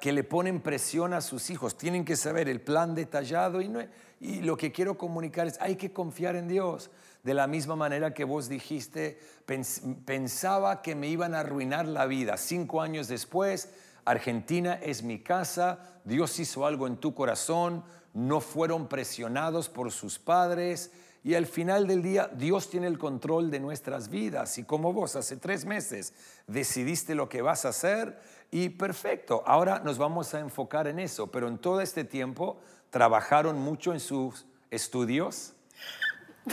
que 0.00 0.12
le 0.12 0.24
ponen 0.24 0.60
presión 0.60 1.12
a 1.14 1.20
sus 1.20 1.50
hijos, 1.50 1.76
tienen 1.78 2.04
que 2.04 2.16
saber 2.16 2.48
el 2.48 2.60
plan 2.60 2.94
detallado 2.94 3.60
y, 3.60 3.68
no- 3.68 3.80
y 4.20 4.40
lo 4.40 4.56
que 4.56 4.72
quiero 4.72 4.98
comunicar 4.98 5.46
es, 5.46 5.56
hay 5.60 5.76
que 5.76 5.92
confiar 5.92 6.36
en 6.36 6.48
Dios. 6.48 6.90
De 7.22 7.34
la 7.34 7.46
misma 7.46 7.76
manera 7.76 8.14
que 8.14 8.24
vos 8.24 8.48
dijiste, 8.48 9.18
pens- 9.46 9.82
pensaba 10.04 10.82
que 10.82 10.94
me 10.94 11.08
iban 11.08 11.34
a 11.34 11.40
arruinar 11.40 11.86
la 11.86 12.06
vida. 12.06 12.36
Cinco 12.36 12.80
años 12.80 13.08
después, 13.08 13.68
Argentina 14.04 14.74
es 14.82 15.02
mi 15.02 15.18
casa, 15.20 15.80
Dios 16.04 16.38
hizo 16.38 16.64
algo 16.64 16.86
en 16.86 16.96
tu 16.96 17.14
corazón, 17.14 17.84
no 18.14 18.40
fueron 18.40 18.88
presionados 18.88 19.68
por 19.68 19.92
sus 19.92 20.18
padres 20.18 20.90
y 21.22 21.34
al 21.34 21.46
final 21.46 21.86
del 21.86 22.02
día 22.02 22.30
Dios 22.34 22.70
tiene 22.70 22.86
el 22.86 22.98
control 22.98 23.50
de 23.50 23.60
nuestras 23.60 24.08
vidas 24.08 24.56
y 24.56 24.64
como 24.64 24.92
vos 24.94 25.14
hace 25.14 25.36
tres 25.36 25.66
meses 25.66 26.14
decidiste 26.46 27.14
lo 27.14 27.28
que 27.28 27.42
vas 27.42 27.64
a 27.66 27.68
hacer 27.70 28.18
y 28.50 28.70
perfecto, 28.70 29.42
ahora 29.46 29.80
nos 29.84 29.98
vamos 29.98 30.32
a 30.34 30.40
enfocar 30.40 30.86
en 30.86 30.98
eso, 30.98 31.26
pero 31.26 31.48
en 31.48 31.58
todo 31.58 31.80
este 31.80 32.04
tiempo 32.04 32.58
trabajaron 32.90 33.58
mucho 33.58 33.92
en 33.92 34.00
sus 34.00 34.46
estudios. 34.70 35.52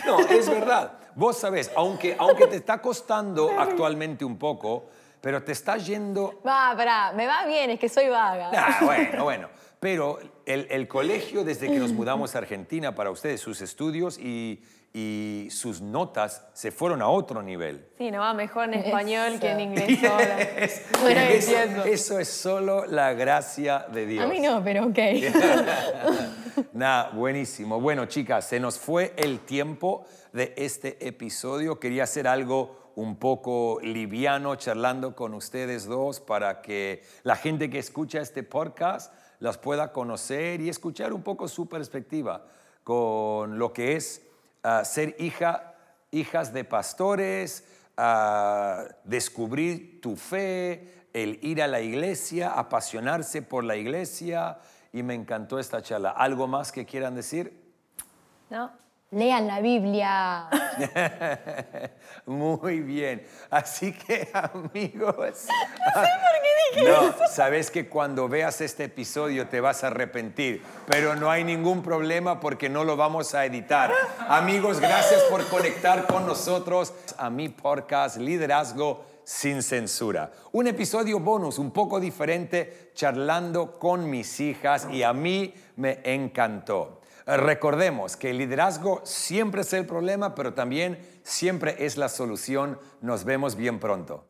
No, 0.05 0.19
es 0.19 0.49
verdad. 0.49 0.99
Vos 1.15 1.37
sabés, 1.37 1.71
aunque, 1.75 2.15
aunque 2.19 2.47
te 2.47 2.57
está 2.57 2.81
costando 2.81 3.49
actualmente 3.59 4.25
un 4.25 4.37
poco, 4.37 4.87
pero 5.21 5.41
te 5.41 5.53
está 5.53 5.77
yendo 5.77 6.41
Va, 6.45 6.73
pará, 6.75 7.13
me 7.13 7.25
va 7.25 7.45
bien, 7.45 7.69
es 7.69 7.79
que 7.79 7.87
soy 7.87 8.09
vaga. 8.09 8.51
Ah, 8.53 8.79
bueno, 8.83 9.23
bueno. 9.23 9.49
Pero 9.79 10.19
el, 10.45 10.67
el 10.69 10.87
colegio, 10.87 11.43
desde 11.43 11.67
que 11.67 11.77
nos 11.77 11.93
mudamos 11.93 12.35
a 12.35 12.39
Argentina 12.39 12.95
para 12.95 13.11
ustedes, 13.11 13.39
sus 13.39 13.61
estudios 13.61 14.17
y, 14.17 14.63
y 14.97 15.49
sus 15.51 15.81
notas 15.81 16.47
se 16.53 16.71
fueron 16.71 17.01
a 17.01 17.09
otro 17.09 17.43
nivel. 17.43 17.85
Sí, 17.97 18.09
no 18.11 18.19
va 18.21 18.33
mejor 18.33 18.69
en 18.73 18.75
español 18.75 19.41
que 19.41 19.51
en 19.51 19.59
Eso. 19.59 19.69
inglés 19.83 20.03
ahora. 20.09 20.39
Es- 20.41 20.81
Bueno, 21.01 21.19
eso, 21.19 21.83
eso 21.83 22.19
es 22.19 22.29
solo 22.29 22.85
la 22.85 23.11
gracia 23.11 23.85
de 23.91 24.05
Dios. 24.05 24.23
A 24.23 24.27
mí 24.29 24.39
no, 24.39 24.63
pero 24.63 24.85
ok. 24.85 24.97
Nah, 26.73 27.09
buenísimo. 27.11 27.81
Bueno, 27.81 28.05
chicas, 28.05 28.47
se 28.47 28.59
nos 28.59 28.79
fue 28.79 29.13
el 29.17 29.39
tiempo 29.41 30.05
de 30.31 30.53
este 30.57 31.05
episodio. 31.05 31.79
Quería 31.79 32.03
hacer 32.03 32.27
algo 32.27 32.91
un 32.95 33.17
poco 33.17 33.79
liviano, 33.81 34.55
charlando 34.55 35.13
con 35.15 35.33
ustedes 35.33 35.85
dos, 35.85 36.21
para 36.21 36.61
que 36.61 37.03
la 37.23 37.35
gente 37.35 37.69
que 37.69 37.79
escucha 37.79 38.21
este 38.21 38.43
podcast 38.43 39.13
las 39.39 39.57
pueda 39.57 39.91
conocer 39.91 40.61
y 40.61 40.69
escuchar 40.69 41.11
un 41.11 41.21
poco 41.23 41.49
su 41.49 41.67
perspectiva 41.67 42.45
con 42.85 43.57
lo 43.59 43.73
que 43.73 43.95
es 43.97 44.21
ah, 44.65 44.83
ser 44.83 45.15
hija, 45.19 45.75
hijas 46.11 46.51
de 46.53 46.63
pastores, 46.63 47.63
ah, 47.97 48.85
descubrir 49.03 50.01
tu 50.01 50.15
fe, 50.15 51.07
el 51.13 51.39
ir 51.41 51.61
a 51.61 51.67
la 51.67 51.81
iglesia, 51.81 52.51
apasionarse 52.51 53.41
por 53.41 53.63
la 53.63 53.75
iglesia. 53.75 54.57
Y 54.91 55.03
me 55.03 55.13
encantó 55.13 55.59
esta 55.59 55.81
charla. 55.81 56.09
¿Algo 56.09 56.47
más 56.47 56.71
que 56.71 56.85
quieran 56.85 57.15
decir? 57.15 57.61
¿No? 58.49 58.71
Lean 59.11 59.47
la 59.47 59.61
Biblia. 59.61 60.49
Muy 62.25 62.79
bien. 62.81 63.25
Así 63.49 63.93
que, 63.93 64.29
amigos. 64.33 65.45
No 65.95 66.01
sé 66.01 66.09
por 66.19 66.41
qué 66.41 66.81
dije 66.81 66.91
No, 66.91 67.27
sabes 67.29 67.71
que 67.71 67.87
cuando 67.87 68.27
veas 68.27 68.59
este 68.59 68.85
episodio 68.85 69.47
te 69.47 69.61
vas 69.61 69.83
a 69.83 69.87
arrepentir, 69.87 70.63
pero 70.87 71.15
no 71.15 71.29
hay 71.29 71.43
ningún 71.43 71.83
problema 71.83 72.39
porque 72.39 72.67
no 72.67 72.83
lo 72.83 72.97
vamos 72.97 73.33
a 73.35 73.45
editar. 73.45 73.91
Amigos, 74.27 74.79
gracias 74.79 75.21
por 75.29 75.45
conectar 75.47 76.07
con 76.07 76.25
nosotros 76.25 76.93
a 77.17 77.29
mi 77.29 77.49
podcast 77.49 78.17
Liderazgo 78.17 79.05
sin 79.23 79.61
censura. 79.63 80.31
Un 80.51 80.67
episodio 80.67 81.19
bonus 81.19 81.59
un 81.59 81.71
poco 81.71 81.99
diferente, 81.99 82.91
charlando 82.95 83.79
con 83.79 84.09
mis 84.09 84.39
hijas 84.39 84.87
y 84.91 85.03
a 85.03 85.13
mí 85.13 85.53
me 85.77 85.99
encantó. 86.03 87.01
Recordemos 87.25 88.17
que 88.17 88.29
el 88.29 88.37
liderazgo 88.37 89.01
siempre 89.03 89.61
es 89.61 89.73
el 89.73 89.85
problema, 89.85 90.35
pero 90.35 90.53
también 90.53 90.99
siempre 91.23 91.85
es 91.85 91.97
la 91.97 92.09
solución. 92.09 92.79
Nos 93.01 93.23
vemos 93.23 93.55
bien 93.55 93.79
pronto. 93.79 94.25